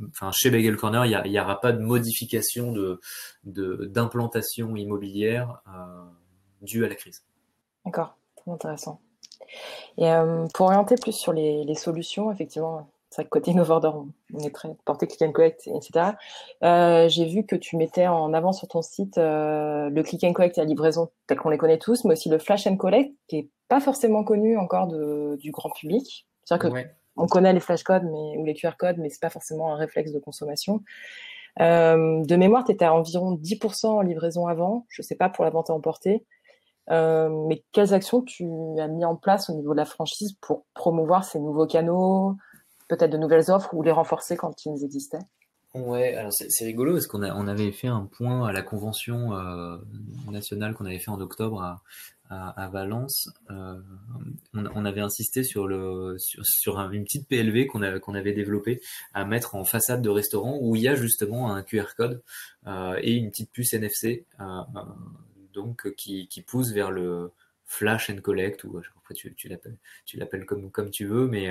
Enfin, 0.09 0.31
chez 0.33 0.49
Bagel 0.49 0.75
Corner, 0.75 1.05
il 1.05 1.31
n'y 1.31 1.39
aura 1.39 1.59
pas 1.61 1.71
de 1.71 1.79
modification 1.79 2.71
de 2.71 2.99
d'implantation 3.43 4.75
immobilière 4.75 5.61
euh, 5.67 6.03
due 6.61 6.85
à 6.85 6.89
la 6.89 6.95
crise. 6.95 7.23
D'accord, 7.85 8.17
très 8.35 8.51
intéressant. 8.51 8.99
Et 9.97 10.09
euh, 10.09 10.47
pour 10.53 10.67
orienter 10.67 10.95
plus 10.95 11.13
sur 11.13 11.33
les, 11.33 11.63
les 11.63 11.75
solutions, 11.75 12.31
effectivement, 12.31 12.89
c'est 13.09 13.21
vrai 13.21 13.25
que 13.25 13.29
côté 13.29 13.53
Novorder, 13.53 13.91
on 14.33 14.39
est 14.39 14.53
très 14.53 14.75
porté 14.83 15.07
click 15.07 15.21
and 15.21 15.31
collect, 15.31 15.67
etc. 15.67 16.17
Euh, 16.63 17.07
J'ai 17.07 17.25
vu 17.25 17.45
que 17.45 17.55
tu 17.55 17.77
mettais 17.77 18.07
en 18.07 18.33
avant 18.33 18.51
sur 18.51 18.67
ton 18.67 18.81
site 18.81 19.17
euh, 19.17 19.89
le 19.89 20.03
click 20.03 20.23
and 20.25 20.33
collect 20.33 20.57
et 20.57 20.61
la 20.61 20.67
livraison 20.67 21.09
tel 21.27 21.37
qu'on 21.37 21.49
les 21.49 21.57
connaît 21.57 21.77
tous, 21.77 22.03
mais 22.03 22.13
aussi 22.13 22.27
le 22.27 22.39
flash 22.39 22.67
and 22.67 22.75
collect 22.75 23.13
qui 23.27 23.37
est 23.37 23.49
pas 23.69 23.79
forcément 23.79 24.23
connu 24.23 24.57
encore 24.57 24.87
de, 24.87 25.37
du 25.39 25.51
grand 25.51 25.69
public. 25.69 26.27
C'est-à-dire 26.43 26.71
que 26.71 26.87
on 27.17 27.27
connaît 27.27 27.53
les 27.53 27.59
flash 27.59 27.83
codes 27.83 28.03
mais, 28.03 28.37
ou 28.37 28.45
les 28.45 28.53
QR 28.53 28.71
codes, 28.77 28.97
mais 28.97 29.09
c'est 29.09 29.21
pas 29.21 29.29
forcément 29.29 29.73
un 29.73 29.75
réflexe 29.75 30.11
de 30.11 30.19
consommation. 30.19 30.83
Euh, 31.61 32.23
de 32.23 32.35
mémoire, 32.35 32.65
tu 32.65 32.71
étais 32.71 32.85
à 32.85 32.93
environ 32.93 33.35
10% 33.35 33.87
en 33.87 34.01
livraison 34.01 34.47
avant. 34.47 34.85
Je 34.89 35.01
sais 35.01 35.15
pas 35.15 35.29
pour 35.29 35.45
la 35.45 35.51
vente 35.51 35.69
à 35.69 35.73
emporter. 35.73 36.25
Euh, 36.91 37.29
mais 37.47 37.63
quelles 37.71 37.93
actions 37.93 38.21
tu 38.21 38.45
as 38.79 38.87
mis 38.87 39.05
en 39.05 39.15
place 39.15 39.49
au 39.49 39.53
niveau 39.53 39.71
de 39.71 39.77
la 39.77 39.85
franchise 39.85 40.35
pour 40.41 40.65
promouvoir 40.73 41.23
ces 41.23 41.39
nouveaux 41.39 41.65
canaux, 41.65 42.35
peut-être 42.89 43.11
de 43.11 43.17
nouvelles 43.17 43.49
offres 43.49 43.73
ou 43.73 43.81
les 43.81 43.91
renforcer 43.91 44.35
quand 44.37 44.65
ils 44.65 44.83
existaient? 44.83 45.23
Ouais, 45.73 46.15
alors 46.15 46.31
c'est 46.31 46.63
rigolo 46.63 46.93
parce 46.93 47.07
qu'on 47.07 47.23
on 47.23 47.47
avait 47.47 47.71
fait 47.73 47.87
un 47.89 48.05
point 48.05 48.47
à 48.47 48.53
la 48.53 48.61
convention 48.61 49.33
euh, 49.33 49.77
nationale 50.31 50.73
qu'on 50.73 50.85
avait 50.85 50.99
fait 50.99 51.11
en 51.11 51.19
octobre 51.19 51.61
à, 51.61 51.81
à, 52.29 52.69
Valence, 52.69 53.29
euh, 53.51 53.79
on, 54.53 54.85
avait 54.85 55.01
insisté 55.01 55.43
sur 55.43 55.67
le 55.67 56.17
sur, 56.17 56.79
une 56.79 57.03
petite 57.03 57.27
PLV 57.27 57.67
qu'on 57.67 57.81
avait 58.15 58.33
développée 58.33 58.81
à 59.13 59.25
mettre 59.25 59.55
en 59.55 59.63
façade 59.63 60.01
de 60.01 60.09
restaurant 60.09 60.57
où 60.59 60.75
il 60.75 60.81
y 60.81 60.87
a 60.87 60.95
justement 60.95 61.53
un 61.53 61.61
QR 61.61 61.93
code 61.95 62.23
euh, 62.65 62.97
et 63.01 63.13
une 63.13 63.29
petite 63.29 63.51
puce 63.51 63.73
NFC 63.73 64.25
euh, 64.39 64.43
donc 65.53 65.93
qui 65.95 66.43
pousse 66.47 66.71
vers 66.71 66.91
le 66.91 67.31
flash 67.65 68.09
and 68.09 68.17
collect 68.17 68.63
ou 68.63 68.79
après 68.97 69.13
tu, 69.13 69.33
tu 69.35 70.17
l'appelles 70.17 70.45
comme 70.45 70.71
comme 70.71 70.91
tu 70.91 71.05
veux 71.05 71.27
mais 71.27 71.49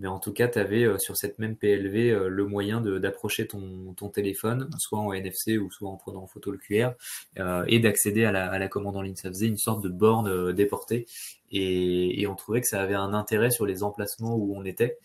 mais 0.00 0.08
en 0.08 0.18
tout 0.18 0.32
cas, 0.32 0.48
tu 0.48 0.58
avais 0.58 0.84
euh, 0.84 0.96
sur 0.98 1.16
cette 1.16 1.38
même 1.38 1.56
PLV 1.56 2.10
euh, 2.10 2.28
le 2.28 2.46
moyen 2.46 2.80
d'approcher 2.80 3.46
ton, 3.46 3.92
ton, 3.92 4.08
téléphone, 4.08 4.70
soit 4.78 4.98
en 4.98 5.12
NFC 5.12 5.58
ou 5.58 5.70
soit 5.70 5.90
en 5.90 5.96
prenant 5.98 6.22
en 6.22 6.26
photo 6.26 6.50
le 6.50 6.56
QR, 6.56 6.92
euh, 7.38 7.64
et 7.68 7.80
d'accéder 7.80 8.24
à 8.24 8.32
la, 8.32 8.50
à 8.50 8.58
la, 8.58 8.68
commande 8.68 8.96
en 8.96 9.02
ligne. 9.02 9.14
Ça 9.14 9.28
faisait 9.28 9.46
une 9.46 9.58
sorte 9.58 9.82
de 9.84 9.90
borne 9.90 10.52
déportée, 10.54 11.06
et, 11.50 12.22
et, 12.22 12.26
on 12.26 12.34
trouvait 12.34 12.62
que 12.62 12.66
ça 12.66 12.80
avait 12.80 12.94
un 12.94 13.12
intérêt 13.12 13.50
sur 13.50 13.66
les 13.66 13.82
emplacements 13.82 14.34
où 14.36 14.56
on 14.56 14.64
était. 14.64 14.98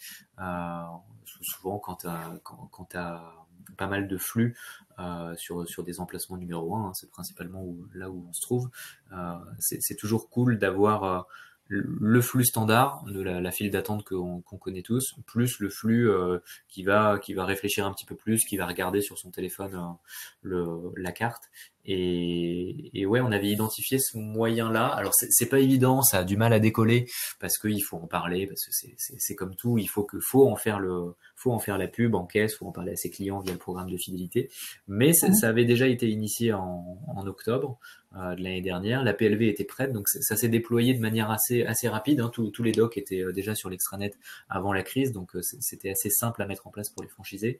souvent, 1.41 1.77
quand 1.77 1.95
tu 1.95 2.07
quand, 2.43 2.95
as 2.95 3.44
pas 3.77 3.87
mal 3.87 4.07
de 4.07 4.17
flux 4.17 4.55
euh, 4.99 5.35
sur, 5.35 5.67
sur 5.67 5.83
des 5.83 5.99
emplacements 5.99 6.37
numéro 6.37 6.75
1, 6.75 6.87
hein, 6.87 6.93
c'est 6.93 7.09
principalement 7.09 7.65
là 7.93 8.09
où 8.09 8.25
on 8.29 8.33
se 8.33 8.41
trouve, 8.41 8.69
euh, 9.11 9.35
c'est 9.59 9.97
toujours 9.97 10.29
cool 10.29 10.57
d'avoir 10.57 11.27
le 11.67 12.21
flux 12.21 12.45
standard 12.45 13.03
de 13.05 13.21
la, 13.21 13.51
file 13.51 13.71
d'attente 13.71 14.03
qu'on 14.03 14.41
connaît 14.41 14.83
tous, 14.83 15.15
plus 15.25 15.59
le 15.59 15.69
flux 15.69 16.09
euh, 16.09 16.39
qui 16.67 16.83
va 16.83 17.17
qui 17.19 17.33
va 17.33 17.45
réfléchir 17.45 17.85
un 17.85 17.91
petit 17.91 18.05
peu 18.05 18.15
plus, 18.15 18.45
qui 18.45 18.57
va 18.57 18.67
regarder 18.67 19.01
sur 19.01 19.17
son 19.17 19.31
téléphone 19.31 19.97
euh, 20.45 20.91
la 20.95 21.11
carte. 21.11 21.49
Et, 21.85 22.91
et, 22.99 23.05
ouais, 23.05 23.21
on 23.21 23.31
avait 23.31 23.49
identifié 23.49 23.99
ce 23.99 24.17
moyen-là. 24.17 24.87
Alors 24.87 25.13
c'est 25.13 25.49
pas 25.49 25.59
évident, 25.59 26.01
ça 26.01 26.19
a 26.19 26.23
du 26.23 26.37
mal 26.37 26.53
à 26.53 26.59
décoller 26.59 27.07
parce 27.39 27.57
qu'il 27.57 27.83
faut 27.83 27.97
en 27.97 28.07
parler, 28.07 28.47
parce 28.47 28.65
que 28.65 28.71
c'est 29.17 29.35
comme 29.35 29.55
tout, 29.55 29.77
il 29.77 29.87
faut 29.87 30.03
que 30.03 30.19
faut 30.19 30.49
en 30.49 30.55
faire 30.55 30.79
le 30.79 31.15
faut 31.35 31.51
en 31.51 31.59
faire 31.59 31.77
la 31.77 31.87
pub 31.87 32.15
en 32.15 32.25
caisse, 32.25 32.55
faut 32.55 32.67
en 32.67 32.71
parler 32.71 32.93
à 32.93 32.95
ses 32.95 33.09
clients 33.09 33.39
via 33.39 33.53
le 33.53 33.59
programme 33.59 33.89
de 33.89 33.97
fidélité. 33.97 34.49
Mais 34.87 35.13
ça, 35.13 35.31
ça 35.33 35.49
avait 35.49 35.65
déjà 35.65 35.87
été 35.87 36.09
initié 36.09 36.53
en, 36.53 36.97
en 37.07 37.27
octobre. 37.27 37.77
Euh, 38.17 38.33
de 38.33 38.43
l'année 38.43 38.61
dernière. 38.61 39.03
La 39.03 39.13
PLV 39.13 39.49
était 39.49 39.65
prête, 39.65 39.91
donc 39.91 40.07
ça 40.07 40.37
s'est 40.37 40.47
déployé 40.47 40.93
de 40.93 41.01
manière 41.01 41.31
assez 41.31 41.65
assez 41.65 41.89
rapide. 41.89 42.21
Hein. 42.21 42.31
Tous, 42.31 42.63
les 42.63 42.71
docs 42.71 42.97
étaient 42.97 43.21
euh, 43.21 43.33
déjà 43.33 43.55
sur 43.55 43.69
l'extranet 43.69 44.13
avant 44.47 44.71
la 44.71 44.83
crise, 44.83 45.11
donc 45.11 45.35
euh, 45.35 45.41
c'était 45.41 45.89
assez 45.89 46.09
simple 46.09 46.41
à 46.41 46.45
mettre 46.45 46.65
en 46.65 46.69
place 46.69 46.89
pour 46.89 47.03
les 47.03 47.09
franchisés. 47.09 47.59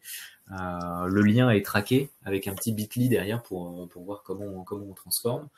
le 0.49 1.21
lien 1.21 1.49
est 1.49 1.65
traqué 1.65 2.09
avec 2.23 2.47
un 2.47 2.53
petit 2.55 2.71
bitly 2.71 3.09
derrière 3.09 3.41
pour 3.43 3.89
pour 3.89 4.03
voir 4.05 4.14
comment 4.23 4.45
on, 4.45 4.63
comment 4.63 4.86
on 4.86 4.93
transforme. 4.93 5.49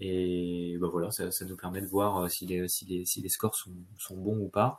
Et 0.00 0.76
bah 0.80 0.88
voilà, 0.90 1.10
ça, 1.10 1.28
nous 1.44 1.56
permet 1.56 1.80
de 1.80 1.86
voir 1.86 2.30
si 2.30 2.46
les 2.46 2.68
si 2.68 2.84
les 2.86 3.04
si 3.04 3.20
les 3.20 3.28
scores 3.28 3.54
sont, 3.54 3.72
sont 3.98 4.16
bons 4.16 4.38
ou 4.38 4.48
pas. 4.48 4.78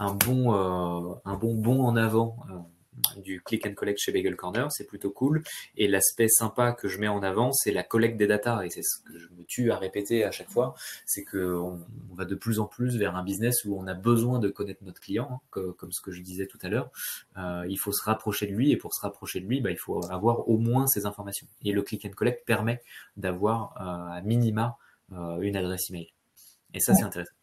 Un, 0.00 0.14
bon 0.14 0.52
un 1.24 1.36
bon 1.36 1.54
bon 1.54 1.82
en 1.84 1.96
avant 1.96 2.36
du 3.16 3.40
click 3.42 3.66
and 3.66 3.74
collect 3.74 3.98
chez 4.00 4.12
Bagel 4.12 4.36
Corner, 4.36 4.70
c'est 4.70 4.86
plutôt 4.86 5.10
cool. 5.10 5.42
Et 5.76 5.88
l'aspect 5.88 6.28
sympa 6.28 6.72
que 6.72 6.88
je 6.88 6.98
mets 6.98 7.08
en 7.08 7.22
avant, 7.22 7.52
c'est 7.52 7.72
la 7.72 7.82
collecte 7.82 8.16
des 8.16 8.26
data. 8.26 8.64
Et 8.64 8.70
c'est 8.70 8.82
ce 8.82 9.00
que 9.02 9.18
je 9.18 9.28
me 9.36 9.44
tue 9.44 9.70
à 9.70 9.76
répéter 9.76 10.24
à 10.24 10.30
chaque 10.30 10.50
fois, 10.50 10.74
c'est 11.06 11.24
que 11.24 11.56
on, 11.56 11.80
va 12.14 12.24
de 12.24 12.34
plus 12.34 12.58
en 12.58 12.66
plus 12.66 12.96
vers 12.96 13.16
un 13.16 13.22
business 13.22 13.64
où 13.64 13.78
on 13.78 13.86
a 13.86 13.94
besoin 13.94 14.38
de 14.38 14.48
connaître 14.48 14.82
notre 14.84 15.00
client, 15.00 15.40
hein, 15.54 15.60
comme 15.76 15.92
ce 15.92 16.00
que 16.00 16.10
je 16.10 16.20
disais 16.22 16.46
tout 16.46 16.58
à 16.62 16.68
l'heure. 16.68 16.90
Euh, 17.36 17.64
il 17.68 17.78
faut 17.78 17.92
se 17.92 18.02
rapprocher 18.02 18.46
de 18.46 18.52
lui, 18.52 18.72
et 18.72 18.76
pour 18.76 18.94
se 18.94 19.00
rapprocher 19.00 19.40
de 19.40 19.46
lui, 19.46 19.60
bah, 19.60 19.70
il 19.70 19.78
faut 19.78 20.04
avoir 20.10 20.48
au 20.48 20.58
moins 20.58 20.86
ces 20.86 21.06
informations. 21.06 21.46
Et 21.62 21.72
le 21.72 21.82
click 21.82 22.04
and 22.04 22.10
collect 22.10 22.44
permet 22.44 22.82
d'avoir 23.16 23.74
euh, 23.76 24.18
à 24.18 24.20
minima 24.22 24.76
euh, 25.12 25.40
une 25.40 25.56
adresse 25.56 25.90
email. 25.90 26.08
Et 26.74 26.80
ça, 26.80 26.94
c'est 26.94 27.04
intéressant. 27.04 27.37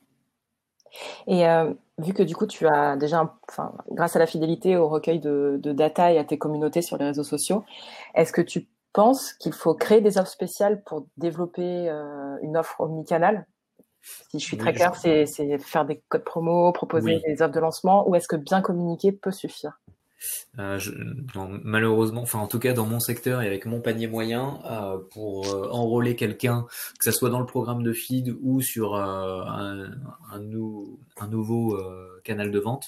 Et 1.27 1.47
euh, 1.47 1.73
vu 1.97 2.13
que 2.13 2.23
du 2.23 2.35
coup, 2.35 2.47
tu 2.47 2.67
as 2.67 2.95
déjà, 2.95 3.35
enfin, 3.49 3.73
grâce 3.91 4.15
à 4.15 4.19
la 4.19 4.27
fidélité 4.27 4.77
au 4.77 4.87
recueil 4.87 5.19
de, 5.19 5.59
de, 5.61 5.71
data 5.71 6.11
et 6.11 6.17
à 6.17 6.23
tes 6.23 6.37
communautés 6.37 6.81
sur 6.81 6.97
les 6.97 7.05
réseaux 7.05 7.23
sociaux, 7.23 7.63
est-ce 8.15 8.31
que 8.31 8.41
tu 8.41 8.67
penses 8.93 9.33
qu'il 9.33 9.53
faut 9.53 9.73
créer 9.73 10.01
des 10.01 10.17
offres 10.17 10.31
spéciales 10.31 10.81
pour 10.83 11.05
développer 11.17 11.89
euh, 11.89 12.37
une 12.41 12.57
offre 12.57 12.79
omnicanal 12.79 13.45
Si 14.01 14.39
je 14.39 14.45
suis 14.45 14.57
très 14.57 14.73
clair, 14.73 14.95
c'est 14.95 15.25
faire 15.59 15.85
des 15.85 16.01
codes 16.09 16.23
promo, 16.23 16.71
proposer 16.71 17.21
des 17.25 17.41
offres 17.41 17.53
de 17.53 17.59
lancement, 17.59 18.07
ou 18.07 18.15
est-ce 18.15 18.27
que 18.27 18.37
bien 18.37 18.61
communiquer 18.61 19.11
peut 19.11 19.31
suffire? 19.31 19.79
Euh, 20.59 20.79
malheureusement, 21.63 22.21
enfin 22.21 22.39
en 22.39 22.47
tout 22.47 22.59
cas 22.59 22.73
dans 22.73 22.85
mon 22.85 22.99
secteur 22.99 23.41
et 23.41 23.47
avec 23.47 23.65
mon 23.65 23.81
panier 23.81 24.07
moyen, 24.07 24.59
euh, 24.65 24.97
pour 25.11 25.47
euh, 25.47 25.69
enrôler 25.69 26.15
quelqu'un, 26.15 26.65
que 26.99 27.11
ce 27.11 27.11
soit 27.11 27.29
dans 27.29 27.39
le 27.39 27.45
programme 27.45 27.83
de 27.83 27.93
feed 27.93 28.35
ou 28.41 28.61
sur 28.61 28.95
un, 28.95 29.89
nouveau 31.27 31.77
canal 32.23 32.51
de 32.51 32.59
vente, 32.59 32.85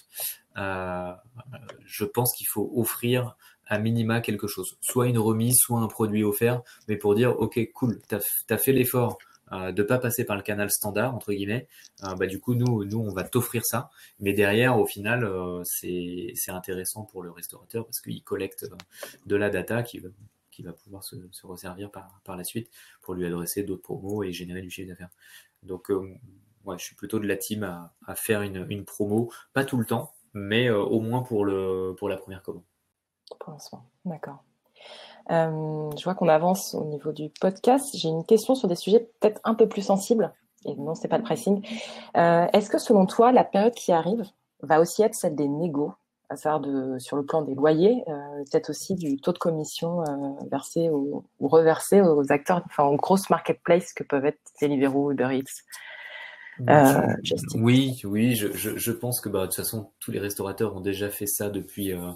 je 0.55 2.05
pense 2.05 2.33
qu'il 2.35 2.47
faut 2.47 2.71
offrir 2.75 3.35
à 3.65 3.79
minima 3.79 4.21
quelque 4.21 4.47
chose, 4.47 4.77
soit 4.79 5.07
une 5.07 5.17
remise, 5.17 5.57
soit 5.59 5.79
un 5.79 5.87
produit 5.87 6.23
offert, 6.23 6.61
mais 6.87 6.95
pour 6.95 7.15
dire 7.15 7.37
ok 7.37 7.59
cool, 7.73 7.99
t'as 8.07 8.19
as 8.49 8.57
fait 8.57 8.71
l'effort 8.71 9.17
euh, 9.51 9.71
de 9.71 9.83
pas 9.83 9.97
passer 9.99 10.25
par 10.25 10.35
le 10.35 10.41
canal 10.41 10.69
standard 10.69 11.15
entre 11.15 11.31
guillemets, 11.33 11.67
euh, 12.03 12.15
bah 12.15 12.27
du 12.27 12.39
coup 12.39 12.55
nous 12.55 12.83
nous 12.85 12.99
on 12.99 13.13
va 13.13 13.23
t'offrir 13.23 13.63
ça, 13.65 13.89
mais 14.19 14.33
derrière 14.33 14.77
au 14.77 14.85
final 14.85 15.23
euh, 15.23 15.63
c'est 15.63 16.33
intéressant 16.49 17.03
pour 17.05 17.23
le 17.23 17.31
restaurateur 17.31 17.85
parce 17.85 18.01
qu'il 18.01 18.23
collecte 18.23 18.63
euh, 18.63 18.75
de 19.25 19.35
la 19.35 19.49
data 19.49 19.83
qui 19.83 19.99
va 19.99 20.73
pouvoir 20.73 21.03
se, 21.03 21.15
se 21.31 21.45
resservir 21.47 21.91
par 21.91 22.19
par 22.23 22.35
la 22.35 22.43
suite 22.43 22.69
pour 23.01 23.13
lui 23.13 23.25
adresser 23.25 23.63
d'autres 23.63 23.83
promos 23.83 24.23
et 24.23 24.31
générer 24.31 24.61
du 24.61 24.69
chiffre 24.69 24.89
d'affaires. 24.89 25.11
Donc 25.63 25.89
ouais, 25.89 26.77
je 26.77 26.83
suis 26.83 26.95
plutôt 26.95 27.19
de 27.19 27.27
la 27.27 27.37
team 27.37 27.63
à, 27.63 27.93
à 28.05 28.15
faire 28.15 28.41
une, 28.41 28.65
une 28.69 28.85
promo, 28.85 29.31
pas 29.53 29.65
tout 29.65 29.77
le 29.77 29.85
temps, 29.85 30.13
mais 30.33 30.69
au 30.69 30.99
moins 30.99 31.21
pour 31.21 31.45
le 31.45 31.95
pour 31.97 32.09
la 32.09 32.17
première 32.17 32.41
commande. 32.41 32.63
Pour 33.39 33.53
l'instant, 33.53 33.89
d'accord. 34.05 34.43
Euh, 35.29 35.89
je 35.97 36.03
vois 36.03 36.15
qu'on 36.15 36.27
avance 36.27 36.73
au 36.75 36.85
niveau 36.85 37.11
du 37.11 37.29
podcast. 37.41 37.95
J'ai 37.95 38.09
une 38.09 38.25
question 38.25 38.55
sur 38.55 38.67
des 38.67 38.75
sujets 38.75 39.09
peut-être 39.19 39.41
un 39.43 39.53
peu 39.53 39.67
plus 39.67 39.81
sensibles 39.81 40.33
et 40.65 40.75
non, 40.75 40.95
c'est 40.95 41.07
pas 41.07 41.17
le 41.17 41.23
pricing. 41.23 41.65
Est-ce 42.15 42.69
que 42.69 42.77
selon 42.77 43.05
toi, 43.05 43.31
la 43.31 43.43
période 43.43 43.73
qui 43.73 43.91
arrive 43.91 44.23
va 44.61 44.81
aussi 44.81 45.03
être 45.03 45.13
celle 45.13 45.35
des 45.35 45.47
négos 45.47 45.93
à 46.29 46.35
savoir 46.35 46.59
de, 46.59 46.97
sur 46.99 47.15
le 47.15 47.23
plan 47.23 47.41
des 47.41 47.55
loyers, 47.55 48.03
euh, 48.07 48.43
peut-être 48.51 48.69
aussi 48.69 48.95
du 48.95 49.17
taux 49.17 49.31
de 49.31 49.37
commission 49.37 50.01
euh, 50.01 50.45
versé 50.51 50.89
ou, 50.89 51.23
reversé 51.39 52.01
aux 52.01 52.31
acteurs, 52.31 52.61
enfin 52.65 52.83
aux 52.85 52.97
grosses 52.97 53.29
marketplaces 53.29 53.93
que 53.93 54.03
peuvent 54.03 54.25
être 54.25 54.39
Deliveroo, 54.61 55.11
Uber 55.11 55.29
Eats? 55.31 55.63
Euh, 56.67 57.13
oui, 57.55 57.99
oui, 58.03 58.35
je, 58.35 58.51
je, 58.53 58.77
je, 58.77 58.91
pense 58.91 59.21
que 59.21 59.29
bah, 59.29 59.41
de 59.41 59.45
toute 59.45 59.55
façon, 59.55 59.91
tous 59.99 60.11
les 60.11 60.19
restaurateurs 60.19 60.75
ont 60.75 60.81
déjà 60.81 61.09
fait 61.09 61.27
ça 61.27 61.49
depuis, 61.49 61.93
euh, 61.93 62.11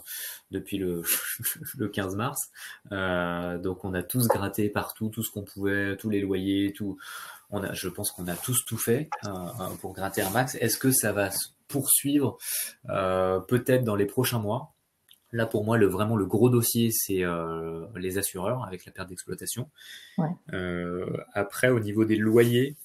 depuis 0.49 0.77
le, 0.77 1.03
le 1.77 1.87
15 1.87 2.15
mars. 2.15 2.39
Euh, 2.91 3.57
donc 3.57 3.85
on 3.85 3.93
a 3.93 4.03
tous 4.03 4.27
gratté 4.27 4.69
partout, 4.69 5.09
tout 5.09 5.23
ce 5.23 5.31
qu'on 5.31 5.43
pouvait, 5.43 5.95
tous 5.97 6.09
les 6.09 6.21
loyers, 6.21 6.73
tout. 6.73 6.97
On 7.49 7.63
a, 7.63 7.73
je 7.73 7.89
pense 7.89 8.11
qu'on 8.11 8.27
a 8.27 8.35
tous 8.35 8.65
tout 8.65 8.77
fait 8.77 9.09
pour 9.81 9.93
gratter 9.93 10.21
un 10.21 10.29
max. 10.29 10.55
Est-ce 10.55 10.77
que 10.77 10.91
ça 10.91 11.11
va 11.11 11.29
poursuivre? 11.67 12.37
Euh, 12.89 13.39
peut-être 13.39 13.83
dans 13.83 13.95
les 13.95 14.05
prochains 14.05 14.39
mois. 14.39 14.73
Là, 15.33 15.45
pour 15.45 15.63
moi, 15.63 15.77
le, 15.77 15.85
vraiment 15.85 16.17
le 16.17 16.25
gros 16.25 16.49
dossier, 16.49 16.89
c'est 16.91 17.23
euh, 17.23 17.85
les 17.95 18.17
assureurs 18.17 18.65
avec 18.65 18.85
la 18.85 18.91
perte 18.91 19.07
d'exploitation. 19.07 19.69
Euh, 20.53 21.05
après, 21.33 21.69
au 21.69 21.79
niveau 21.79 22.03
des 22.03 22.17
loyers, 22.17 22.75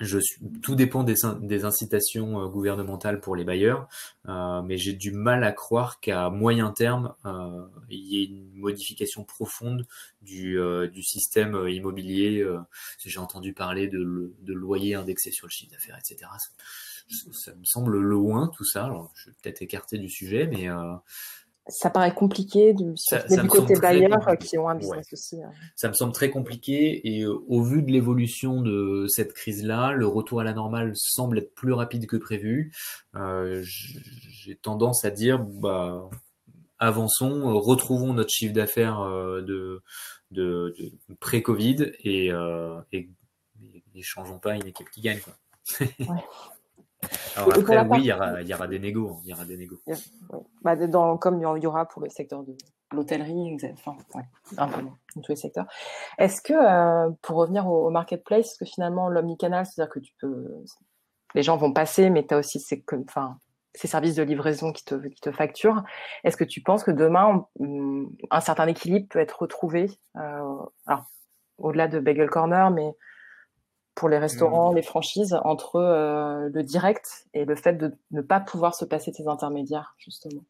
je 0.00 0.18
suis, 0.18 0.40
tout 0.62 0.74
dépend 0.74 1.04
des, 1.04 1.64
incitations 1.64 2.48
gouvernementales 2.48 3.20
pour 3.20 3.36
les 3.36 3.44
bailleurs, 3.44 3.88
mais 4.26 4.76
j'ai 4.76 4.92
du 4.92 5.12
mal 5.12 5.44
à 5.44 5.52
croire 5.52 6.00
qu'à 6.00 6.30
moyen 6.30 6.70
terme, 6.70 7.14
il 7.88 7.98
y 7.98 8.22
ait 8.22 8.26
une 8.26 8.52
modification 8.54 9.24
profonde 9.24 9.86
du, 10.22 10.58
du 10.92 11.02
système 11.02 11.68
immobilier. 11.68 12.46
j'ai 13.04 13.18
entendu 13.20 13.52
parler 13.52 13.88
de, 13.88 14.34
de 14.40 14.52
loyer 14.52 14.94
indexé 14.94 15.30
sur 15.32 15.46
le 15.46 15.50
chiffre 15.50 15.72
d'affaires, 15.72 15.98
etc 15.98 16.28
ça 17.32 17.54
me 17.54 17.64
semble 17.64 17.98
loin 17.98 18.48
tout 18.48 18.64
ça. 18.64 18.84
Alors, 18.84 19.12
je 19.14 19.30
vais 19.30 19.36
peut-être 19.42 19.62
écarter 19.62 19.98
du 19.98 20.08
sujet, 20.08 20.46
mais 20.46 20.68
euh, 20.68 20.94
ça 21.68 21.90
paraît 21.90 22.14
compliqué 22.14 22.72
du, 22.72 22.94
côté 23.48 23.74
bailleurs 23.78 24.36
qui 24.38 24.58
ont 24.58 24.68
un 24.68 24.74
business 24.74 25.12
aussi. 25.12 25.42
Hein. 25.42 25.50
Ça 25.76 25.88
me 25.88 25.94
semble 25.94 26.12
très 26.12 26.30
compliqué 26.30 27.16
et 27.16 27.24
euh, 27.24 27.38
au 27.48 27.62
vu 27.62 27.82
de 27.82 27.90
l'évolution 27.90 28.62
de 28.62 29.06
cette 29.08 29.32
crise-là, 29.34 29.92
le 29.92 30.06
retour 30.06 30.40
à 30.40 30.44
la 30.44 30.54
normale 30.54 30.92
semble 30.94 31.38
être 31.38 31.54
plus 31.54 31.72
rapide 31.72 32.06
que 32.06 32.16
prévu. 32.16 32.72
Euh, 33.14 33.62
J'ai 33.64 34.56
tendance 34.56 35.04
à 35.04 35.10
dire, 35.10 35.38
bah, 35.38 36.08
avançons, 36.78 37.58
retrouvons 37.58 38.14
notre 38.14 38.30
chiffre 38.30 38.54
d'affaires 38.54 39.00
euh, 39.00 39.42
de, 39.42 39.82
de, 40.30 40.74
de 41.08 41.14
pré-Covid 41.14 41.92
et, 42.00 42.32
euh, 42.32 42.80
et, 42.92 43.08
et, 43.94 44.02
changeons 44.02 44.38
pas 44.38 44.54
une 44.54 44.66
équipe 44.66 44.90
qui 44.90 45.00
gagne. 45.00 45.20
Quoi. 45.20 45.34
ouais. 45.80 46.06
Alors 47.36 47.56
après, 47.56 47.78
oui, 47.86 47.98
il 48.00 48.06
y, 48.06 48.12
aura, 48.12 48.42
il 48.42 48.48
y, 48.48 48.54
aura, 48.54 48.66
des 48.66 48.78
négos. 48.78 49.10
Hein, 49.10 49.20
il 49.24 49.30
y 49.30 49.32
aura 49.32 49.44
des 49.44 49.56
négos. 49.56 49.80
Bah, 50.62 50.74
dans, 50.74 51.16
comme 51.16 51.38
il 51.38 51.62
y 51.62 51.66
aura 51.66 51.86
pour 51.86 52.02
le 52.02 52.08
secteur 52.08 52.42
de 52.42 52.56
l'hôtellerie, 52.92 53.56
enfin, 53.72 53.96
ouais, 54.14 54.24
un 54.56 54.68
peu 54.68 54.82
dans 54.82 55.22
tous 55.22 55.32
les 55.32 55.36
secteurs. 55.36 55.66
Est-ce 56.18 56.40
que, 56.42 56.54
euh, 56.54 57.10
pour 57.22 57.36
revenir 57.36 57.68
au, 57.68 57.90
marketplace, 57.90 58.56
que 58.56 58.64
finalement, 58.64 59.08
l'omnicanal, 59.08 59.66
c'est-à-dire 59.66 59.92
que 59.92 60.00
tu 60.00 60.12
peux, 60.20 60.64
les 61.34 61.42
gens 61.42 61.56
vont 61.56 61.72
passer, 61.72 62.10
mais 62.10 62.26
tu 62.26 62.34
as 62.34 62.38
aussi 62.38 62.60
ces, 62.60 62.84
enfin, 63.06 63.38
ces 63.74 63.86
services 63.86 64.16
de 64.16 64.22
livraison 64.22 64.72
qui 64.72 64.84
te, 64.84 64.94
qui 64.94 65.20
te 65.20 65.30
facturent. 65.30 65.84
Est-ce 66.24 66.36
que 66.36 66.44
tu 66.44 66.62
penses 66.62 66.82
que 66.82 66.90
demain, 66.90 67.46
un 68.30 68.40
certain 68.40 68.66
équilibre 68.66 69.06
peut 69.08 69.20
être 69.20 69.42
retrouvé, 69.42 69.88
euh, 70.16 70.56
alors, 70.86 71.04
au-delà 71.58 71.88
de 71.88 72.00
Bagel 72.00 72.30
Corner, 72.30 72.70
mais 72.70 72.94
pour 73.98 74.08
les 74.08 74.18
restaurants, 74.18 74.72
mmh. 74.72 74.76
les 74.76 74.82
franchises, 74.82 75.36
entre 75.42 75.76
euh, 75.76 76.48
le 76.52 76.62
direct 76.62 77.26
et 77.34 77.44
le 77.44 77.56
fait 77.56 77.72
de 77.72 77.92
ne 78.12 78.22
pas 78.22 78.38
pouvoir 78.38 78.76
se 78.76 78.84
passer 78.84 79.10
de 79.10 79.16
ces 79.16 79.26
intermédiaires, 79.26 79.96
justement 79.98 80.44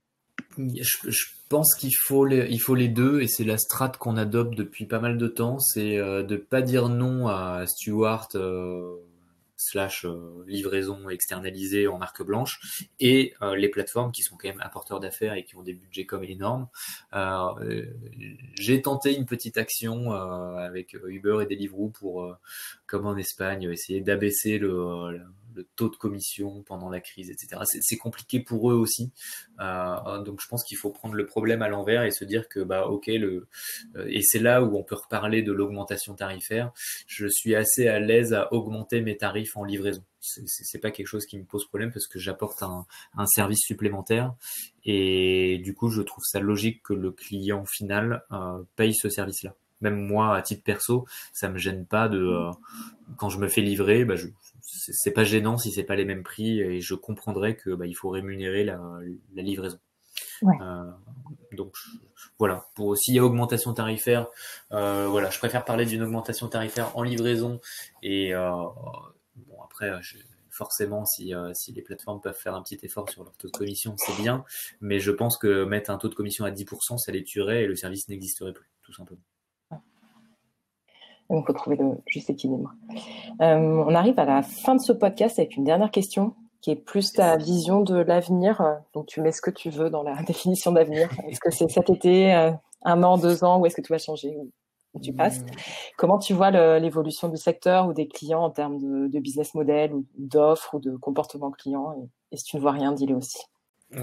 je, 0.58 1.26
pense 1.48 1.74
qu'il 1.74 1.94
faut 1.94 2.24
les, 2.24 2.46
il 2.50 2.58
faut 2.58 2.74
les 2.74 2.88
deux 2.88 3.20
et 3.20 3.28
c'est 3.28 3.44
la 3.44 3.58
strate 3.58 3.96
qu'on 3.96 4.16
adopte 4.16 4.54
depuis 4.54 4.86
pas 4.86 4.98
mal 4.98 5.16
de 5.16 5.28
temps, 5.28 5.58
c'est 5.58 5.96
euh, 5.96 6.22
de 6.22 6.36
pas 6.36 6.62
dire 6.62 6.88
non 6.88 7.28
à 7.28 7.64
Stewart 7.66 8.28
euh, 8.34 8.96
slash 9.58 10.06
euh, 10.06 10.44
livraison 10.46 11.10
externalisée 11.10 11.88
en 11.88 11.98
marque 11.98 12.22
blanche 12.22 12.84
et 13.00 13.34
euh, 13.42 13.56
les 13.56 13.68
plateformes 13.68 14.12
qui 14.12 14.22
sont 14.22 14.36
quand 14.36 14.48
même 14.48 14.60
apporteurs 14.60 15.00
d'affaires 15.00 15.34
et 15.34 15.44
qui 15.44 15.56
ont 15.56 15.62
des 15.62 15.74
budgets 15.74 16.06
comme 16.06 16.24
énormes. 16.24 16.68
Euh, 17.12 17.84
j'ai 18.54 18.80
tenté 18.80 19.14
une 19.14 19.26
petite 19.26 19.58
action 19.58 20.12
avec 20.12 20.94
Uber 20.94 21.38
et 21.42 21.46
Deliveroo 21.46 21.88
pour, 21.88 22.36
comme 22.86 23.06
en 23.06 23.16
Espagne, 23.16 23.64
essayer 23.64 24.00
d'abaisser 24.00 24.58
le, 24.58 25.10
le 25.10 25.22
taux 25.76 25.88
de 25.88 25.96
commission 25.96 26.62
pendant 26.62 26.88
la 26.88 27.00
crise, 27.00 27.30
etc. 27.30 27.62
C'est 27.80 27.96
compliqué 27.96 28.40
pour 28.40 28.70
eux 28.70 28.74
aussi. 28.74 29.12
Euh, 29.60 30.22
donc 30.22 30.40
je 30.40 30.48
pense 30.48 30.64
qu'il 30.64 30.76
faut 30.76 30.90
prendre 30.90 31.14
le 31.14 31.26
problème 31.26 31.62
à 31.62 31.68
l'envers 31.68 32.04
et 32.04 32.10
se 32.10 32.24
dire 32.24 32.48
que 32.48 32.60
bah 32.60 32.86
ok 32.86 33.06
le 33.06 33.48
euh, 33.96 34.06
et 34.08 34.22
c'est 34.22 34.38
là 34.38 34.62
où 34.62 34.76
on 34.76 34.82
peut 34.82 34.94
reparler 34.94 35.42
de 35.42 35.52
l'augmentation 35.52 36.14
tarifaire. 36.14 36.72
Je 37.06 37.26
suis 37.26 37.54
assez 37.54 37.88
à 37.88 37.98
l'aise 37.98 38.32
à 38.34 38.52
augmenter 38.52 39.00
mes 39.00 39.16
tarifs 39.16 39.56
en 39.56 39.64
livraison. 39.64 40.02
C'est 40.20 40.80
pas 40.80 40.90
quelque 40.90 41.06
chose 41.06 41.26
qui 41.26 41.38
me 41.38 41.44
pose 41.44 41.66
problème 41.66 41.92
parce 41.92 42.06
que 42.06 42.18
j'apporte 42.18 42.62
un, 42.62 42.86
un, 43.16 43.26
service 43.26 43.60
supplémentaire 43.60 44.34
et 44.84 45.58
du 45.62 45.74
coup 45.74 45.90
je 45.90 46.02
trouve 46.02 46.24
ça 46.24 46.40
logique 46.40 46.82
que 46.82 46.92
le 46.92 47.12
client 47.12 47.64
final 47.64 48.24
euh, 48.32 48.62
paye 48.76 48.94
ce 48.94 49.08
service-là 49.08 49.54
même 49.80 50.00
moi 50.00 50.36
à 50.36 50.42
titre 50.42 50.62
perso 50.62 51.06
ça 51.32 51.48
me 51.48 51.58
gêne 51.58 51.86
pas 51.86 52.08
de 52.08 52.18
euh, 52.18 52.50
quand 53.16 53.28
je 53.28 53.38
me 53.38 53.48
fais 53.48 53.60
livrer 53.60 54.04
bah 54.04 54.16
je, 54.16 54.26
c'est 54.60 55.12
pas 55.12 55.24
gênant 55.24 55.56
si 55.56 55.70
c'est 55.70 55.84
pas 55.84 55.96
les 55.96 56.04
mêmes 56.04 56.22
prix 56.22 56.60
et 56.60 56.80
je 56.80 56.94
comprendrais 56.94 57.56
que 57.56 57.70
bah, 57.70 57.86
il 57.86 57.94
faut 57.94 58.10
rémunérer 58.10 58.64
la, 58.64 58.80
la 59.34 59.42
livraison. 59.42 59.78
Ouais. 60.42 60.54
Euh, 60.60 60.90
donc 61.52 61.74
voilà, 62.38 62.66
pour 62.74 62.96
s'il 62.96 63.14
y 63.14 63.18
a 63.18 63.24
augmentation 63.24 63.72
tarifaire, 63.72 64.26
euh, 64.72 65.06
voilà, 65.08 65.30
je 65.30 65.38
préfère 65.38 65.64
parler 65.64 65.86
d'une 65.86 66.02
augmentation 66.02 66.48
tarifaire 66.48 66.96
en 66.96 67.02
livraison 67.02 67.60
et 68.02 68.34
euh, 68.34 68.50
bon 69.36 69.62
après 69.64 69.90
je, 70.02 70.18
forcément 70.58 71.04
si, 71.06 71.34
euh, 71.34 71.54
si 71.54 71.72
les 71.72 71.82
plateformes 71.82 72.20
peuvent 72.20 72.36
faire 72.36 72.54
un 72.54 72.62
petit 72.62 72.78
effort 72.82 73.08
sur 73.08 73.24
leur 73.24 73.32
taux 73.36 73.48
de 73.48 73.56
commission, 73.56 73.94
c'est 73.96 74.20
bien, 74.20 74.44
mais 74.80 74.98
je 74.98 75.12
pense 75.12 75.38
que 75.38 75.64
mettre 75.64 75.90
un 75.90 75.98
taux 75.98 76.08
de 76.08 76.14
commission 76.14 76.44
à 76.44 76.50
10%, 76.50 76.98
ça 76.98 77.12
les 77.12 77.24
tuerait 77.24 77.62
et 77.64 77.66
le 77.66 77.76
service 77.76 78.08
n'existerait 78.08 78.52
plus, 78.52 78.68
tout 78.82 78.92
simplement. 78.92 79.20
Donc, 81.30 81.44
il 81.44 81.46
faut 81.46 81.52
trouver 81.52 81.76
le 81.76 81.98
juste 82.06 82.30
équilibre. 82.30 82.72
Euh, 83.42 83.84
on 83.86 83.94
arrive 83.94 84.18
à 84.18 84.24
la 84.24 84.42
fin 84.42 84.74
de 84.74 84.80
ce 84.80 84.92
podcast 84.92 85.38
avec 85.38 85.56
une 85.56 85.64
dernière 85.64 85.90
question 85.90 86.34
qui 86.60 86.70
est 86.70 86.76
plus 86.76 87.12
ta 87.12 87.36
vision 87.36 87.82
de 87.82 87.96
l'avenir. 87.96 88.80
Donc, 88.94 89.06
tu 89.06 89.20
mets 89.20 89.32
ce 89.32 89.42
que 89.42 89.50
tu 89.50 89.70
veux 89.70 89.90
dans 89.90 90.02
la 90.02 90.22
définition 90.26 90.72
d'avenir. 90.72 91.10
Est-ce 91.28 91.40
que 91.40 91.50
c'est 91.50 91.68
cet 91.68 91.90
été, 91.90 92.34
euh, 92.34 92.50
un 92.82 93.02
an, 93.02 93.18
deux 93.18 93.44
ans, 93.44 93.58
ou 93.58 93.66
est-ce 93.66 93.76
que 93.76 93.82
tu 93.82 93.92
vas 93.92 93.98
changer 93.98 94.36
où 94.94 95.00
tu 95.00 95.12
passes? 95.12 95.44
Comment 95.98 96.18
tu 96.18 96.32
vois 96.32 96.50
l'évolution 96.78 97.28
du 97.28 97.36
secteur 97.36 97.86
ou 97.88 97.92
des 97.92 98.08
clients 98.08 98.42
en 98.42 98.50
termes 98.50 98.78
de, 99.08 99.18
business 99.20 99.54
model 99.54 99.92
ou 99.92 100.06
d'offres 100.16 100.74
ou 100.74 100.80
de 100.80 100.96
comportement 100.96 101.50
client 101.50 101.94
et, 102.32 102.36
si 102.36 102.44
tu 102.44 102.56
ne 102.56 102.62
vois 102.62 102.72
rien, 102.72 102.92
dis-le 102.92 103.14
aussi. 103.14 103.38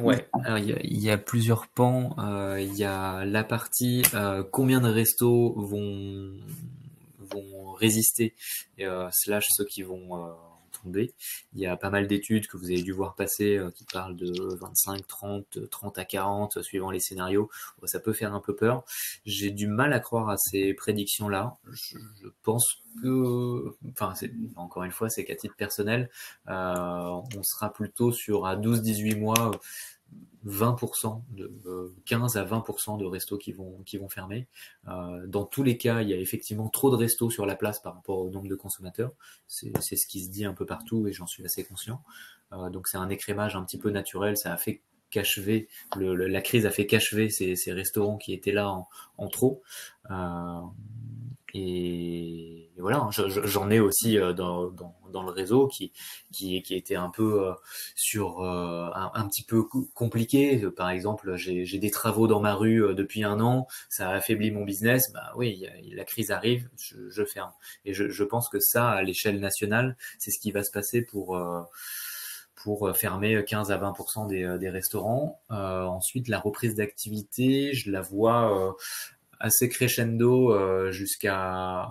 Ouais, 0.01 0.27
il 0.57 1.03
y, 1.03 1.11
a 1.11 1.17
plusieurs 1.17 1.67
pans. 1.67 2.15
Euh, 2.17 2.59
il 2.59 2.75
y 2.75 2.83
a 2.83 3.23
la 3.23 3.43
partie 3.43 4.01
combien 4.51 4.79
de 4.79 4.89
restos 4.89 5.53
vont 5.57 6.31
vont 7.31 7.73
résister, 7.73 8.35
euh, 8.79 9.09
slash 9.11 9.45
ceux 9.49 9.65
qui 9.65 9.83
vont 9.83 10.25
euh, 10.25 10.33
tomber. 10.83 11.13
Il 11.53 11.61
y 11.61 11.67
a 11.67 11.77
pas 11.77 11.89
mal 11.89 12.07
d'études 12.07 12.47
que 12.47 12.57
vous 12.57 12.65
avez 12.65 12.81
dû 12.81 12.91
voir 12.91 13.15
passer 13.15 13.57
euh, 13.57 13.71
qui 13.71 13.85
parlent 13.85 14.15
de 14.15 14.55
25, 14.55 15.05
30, 15.07 15.69
30 15.69 15.99
à 15.99 16.05
40 16.05 16.61
suivant 16.61 16.91
les 16.91 16.99
scénarios. 16.99 17.49
Ça 17.85 17.99
peut 17.99 18.13
faire 18.13 18.33
un 18.33 18.41
peu 18.41 18.55
peur. 18.55 18.83
J'ai 19.25 19.51
du 19.51 19.67
mal 19.67 19.93
à 19.93 19.99
croire 19.99 20.29
à 20.29 20.37
ces 20.37 20.73
prédictions-là. 20.73 21.57
Je, 21.71 21.97
pense 22.43 22.83
que, 23.01 23.75
enfin, 23.91 24.13
encore 24.55 24.83
une 24.83 24.91
fois, 24.91 25.09
c'est 25.09 25.23
qu'à 25.23 25.35
titre 25.35 25.55
personnel, 25.55 26.09
on 26.47 27.43
sera 27.43 27.71
plutôt 27.71 28.11
sur 28.11 28.45
à 28.45 28.55
12-18 28.55 29.19
mois 29.19 29.51
20% 30.45 31.21
de 31.31 31.51
15 32.05 32.37
euh, 32.37 32.39
à 32.39 32.45
20% 32.45 32.97
de 32.97 33.05
restos 33.05 33.37
qui 33.37 33.51
vont 33.51 33.81
qui 33.85 33.97
vont 33.97 34.09
fermer. 34.09 34.47
Euh, 34.87 35.25
dans 35.27 35.45
tous 35.45 35.63
les 35.63 35.77
cas, 35.77 36.01
il 36.01 36.09
y 36.09 36.13
a 36.13 36.17
effectivement 36.17 36.69
trop 36.69 36.91
de 36.91 36.95
restos 36.95 37.29
sur 37.29 37.45
la 37.45 37.55
place 37.55 37.79
par 37.79 37.95
rapport 37.95 38.19
au 38.19 38.29
nombre 38.29 38.47
de 38.47 38.55
consommateurs. 38.55 39.11
C'est 39.47 39.95
ce 39.95 40.05
qui 40.05 40.23
se 40.23 40.29
dit 40.29 40.45
un 40.45 40.53
peu 40.53 40.65
partout 40.65 41.07
et 41.07 41.13
j'en 41.13 41.27
suis 41.27 41.43
assez 41.45 41.63
conscient. 41.63 42.01
Euh, 42.53 42.69
donc 42.69 42.87
c'est 42.87 42.97
un 42.97 43.09
écrémage 43.09 43.55
un 43.55 43.63
petit 43.63 43.79
peu 43.79 43.89
naturel. 43.89 44.37
Ça 44.37 44.53
a 44.53 44.57
fait 44.57 44.81
cachever 45.09 45.67
le, 45.95 46.13
la 46.15 46.41
crise 46.41 46.65
a 46.65 46.71
fait 46.71 46.87
cachever 46.87 47.29
ces, 47.29 47.55
ces, 47.55 47.71
restaurants 47.71 48.17
qui 48.17 48.33
étaient 48.33 48.51
là 48.51 48.69
en, 48.69 48.87
en 49.17 49.27
trop. 49.27 49.61
Euh, 50.11 50.61
voilà, 52.81 52.97
hein, 52.97 53.09
j'en 53.11 53.69
ai 53.69 53.79
aussi 53.79 54.17
euh, 54.17 54.33
dans, 54.33 54.69
dans, 55.11 55.23
le 55.23 55.31
réseau 55.31 55.67
qui, 55.67 55.93
qui, 56.33 56.57
était 56.57 56.95
un 56.95 57.09
peu 57.09 57.47
euh, 57.47 57.53
sur 57.95 58.41
euh, 58.41 58.89
un, 58.93 59.27
petit 59.29 59.43
peu 59.43 59.63
compliqué. 59.93 60.59
Par 60.75 60.89
exemple, 60.89 61.35
j'ai 61.35 61.79
des 61.79 61.91
travaux 61.91 62.27
dans 62.27 62.41
ma 62.41 62.53
rue 62.53 62.93
depuis 62.93 63.23
un 63.23 63.39
an, 63.39 63.67
ça 63.89 64.09
a 64.09 64.15
affaibli 64.15 64.51
mon 64.51 64.65
business. 64.65 65.11
Bah 65.13 65.31
oui, 65.35 65.65
la 65.93 66.03
crise 66.03 66.31
arrive, 66.31 66.69
je, 66.77 67.23
ferme. 67.25 67.51
Et 67.85 67.93
je, 67.93 68.23
pense 68.23 68.49
que 68.49 68.59
ça, 68.59 68.89
à 68.89 69.03
l'échelle 69.03 69.39
nationale, 69.39 69.95
c'est 70.19 70.31
ce 70.31 70.39
qui 70.39 70.51
va 70.51 70.63
se 70.63 70.71
passer 70.71 71.01
pour 71.01 71.39
pour 72.55 72.95
fermer 72.95 73.43
15 73.45 73.71
à 73.71 73.77
20% 73.77 74.27
des, 74.27 74.57
des 74.59 74.69
restaurants. 74.69 75.39
Ensuite, 75.49 76.27
la 76.27 76.39
reprise 76.39 76.75
d'activité, 76.75 77.73
je 77.73 77.89
la 77.89 78.01
vois 78.01 78.75
assez 79.39 79.69
crescendo 79.69 80.91
jusqu'à 80.91 81.87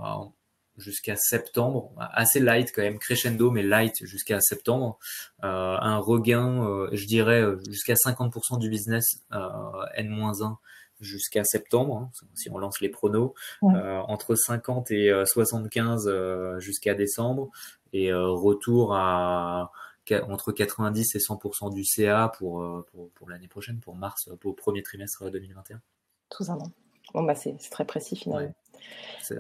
jusqu'à 0.77 1.17
septembre, 1.17 1.93
assez 1.99 2.41
light 2.41 2.73
quand 2.75 2.83
même, 2.83 2.99
crescendo 2.99 3.51
mais 3.51 3.63
light 3.63 4.05
jusqu'à 4.05 4.41
septembre, 4.41 4.99
euh, 5.45 5.77
un 5.81 5.99
regain, 5.99 6.65
euh, 6.65 6.89
je 6.93 7.07
dirais 7.07 7.45
jusqu'à 7.69 7.95
50% 7.95 8.59
du 8.59 8.69
business 8.69 9.23
N-1 9.31 10.57
jusqu'à 11.01 11.45
septembre, 11.45 11.97
hein, 11.97 12.11
si 12.35 12.49
on 12.51 12.59
lance 12.59 12.81
les 12.81 12.89
pronos, 12.89 13.35
entre 13.63 14.35
50 14.35 14.91
et 14.91 15.13
75 15.27 16.59
jusqu'à 16.59 16.95
décembre, 16.95 17.51
et 17.93 18.13
retour 18.13 18.95
à 18.95 19.71
entre 20.29 20.53
90 20.53 21.15
et 21.15 21.19
100% 21.19 21.73
du 21.73 21.85
CA 21.85 22.31
pour, 22.39 22.85
pour, 22.93 23.11
pour 23.11 23.31
l'année 23.31 23.49
prochaine, 23.49 23.81
pour 23.81 23.97
mars, 23.97 24.29
pour 24.41 24.53
le 24.53 24.57
premier 24.57 24.83
trimestre 24.83 25.31
2021. 25.31 25.81
Tout 26.31 26.45
un. 26.49 26.59
An. 26.59 26.71
Bon, 27.13 27.23
bah, 27.23 27.35
c'est 27.35 27.57
très 27.71 27.85
précis 27.85 28.17
finalement. 28.17 28.53
Euh, 29.31 29.37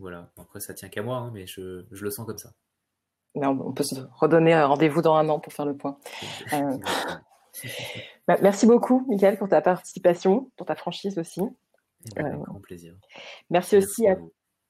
voilà. 0.00 0.30
Après, 0.38 0.60
ça 0.60 0.74
tient 0.74 0.88
qu'à 0.88 1.02
moi, 1.02 1.18
hein, 1.18 1.30
mais 1.32 1.46
je, 1.46 1.84
je, 1.92 2.04
le 2.04 2.10
sens 2.10 2.26
comme 2.26 2.38
ça. 2.38 2.52
on 3.34 3.72
peut 3.72 3.84
se 3.84 4.00
redonner 4.14 4.54
un 4.54 4.66
rendez-vous 4.66 5.02
dans 5.02 5.14
un 5.14 5.28
an 5.28 5.38
pour 5.38 5.52
faire 5.52 5.66
le 5.66 5.76
point. 5.76 5.98
Euh, 6.52 6.78
bah, 8.26 8.38
merci 8.40 8.64
beaucoup, 8.64 9.04
Michael, 9.08 9.36
pour 9.36 9.48
ta 9.48 9.60
participation, 9.60 10.50
pour 10.56 10.66
ta 10.66 10.76
franchise 10.76 11.18
aussi. 11.18 11.42
Avec 12.16 12.32
euh, 12.32 12.38
grand 12.38 12.60
plaisir. 12.60 12.94
Merci, 13.50 13.76
aussi 13.76 14.08
à, 14.08 14.16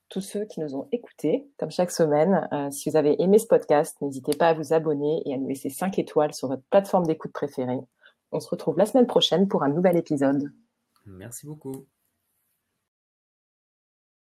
tous 0.09 0.23
ceux 0.23 0.45
qui 0.47 0.59
nous 0.61 0.75
ont 0.75 0.89
écoutés, 0.91 1.47
comme 1.59 1.71
chaque 1.71 1.93
semaine. 1.93 2.49
si 2.73 2.91
vous 2.91 2.97
avez 2.97 3.23
aimé 3.23 3.39
ce 3.39 3.47
podcast, 3.47 3.97
n'hésitez 4.01 4.35
pas 4.37 4.49
à 4.49 4.55
vous 4.55 4.73
abonner 4.73 5.23
et 5.25 5.35
à 5.35 5.37
nous 5.37 5.47
laisser 5.47 5.71
5 5.71 5.99
étoiles 6.01 6.35
sur 6.35 6.49
votre 6.49 6.65
plateforme 6.71 7.07
d'écoute 7.07 7.33
préférée. 7.33 7.79
On 8.33 8.41
se 8.41 8.49
retrouve 8.49 8.77
la 8.77 8.87
semaine 8.87 9.07
prochaine 9.07 9.47
pour 9.47 9.63
un 9.63 9.69
nouvel 9.69 9.97
épisode. 9.97 10.51
Merci 11.07 11.47
beaucoup. 11.47 11.87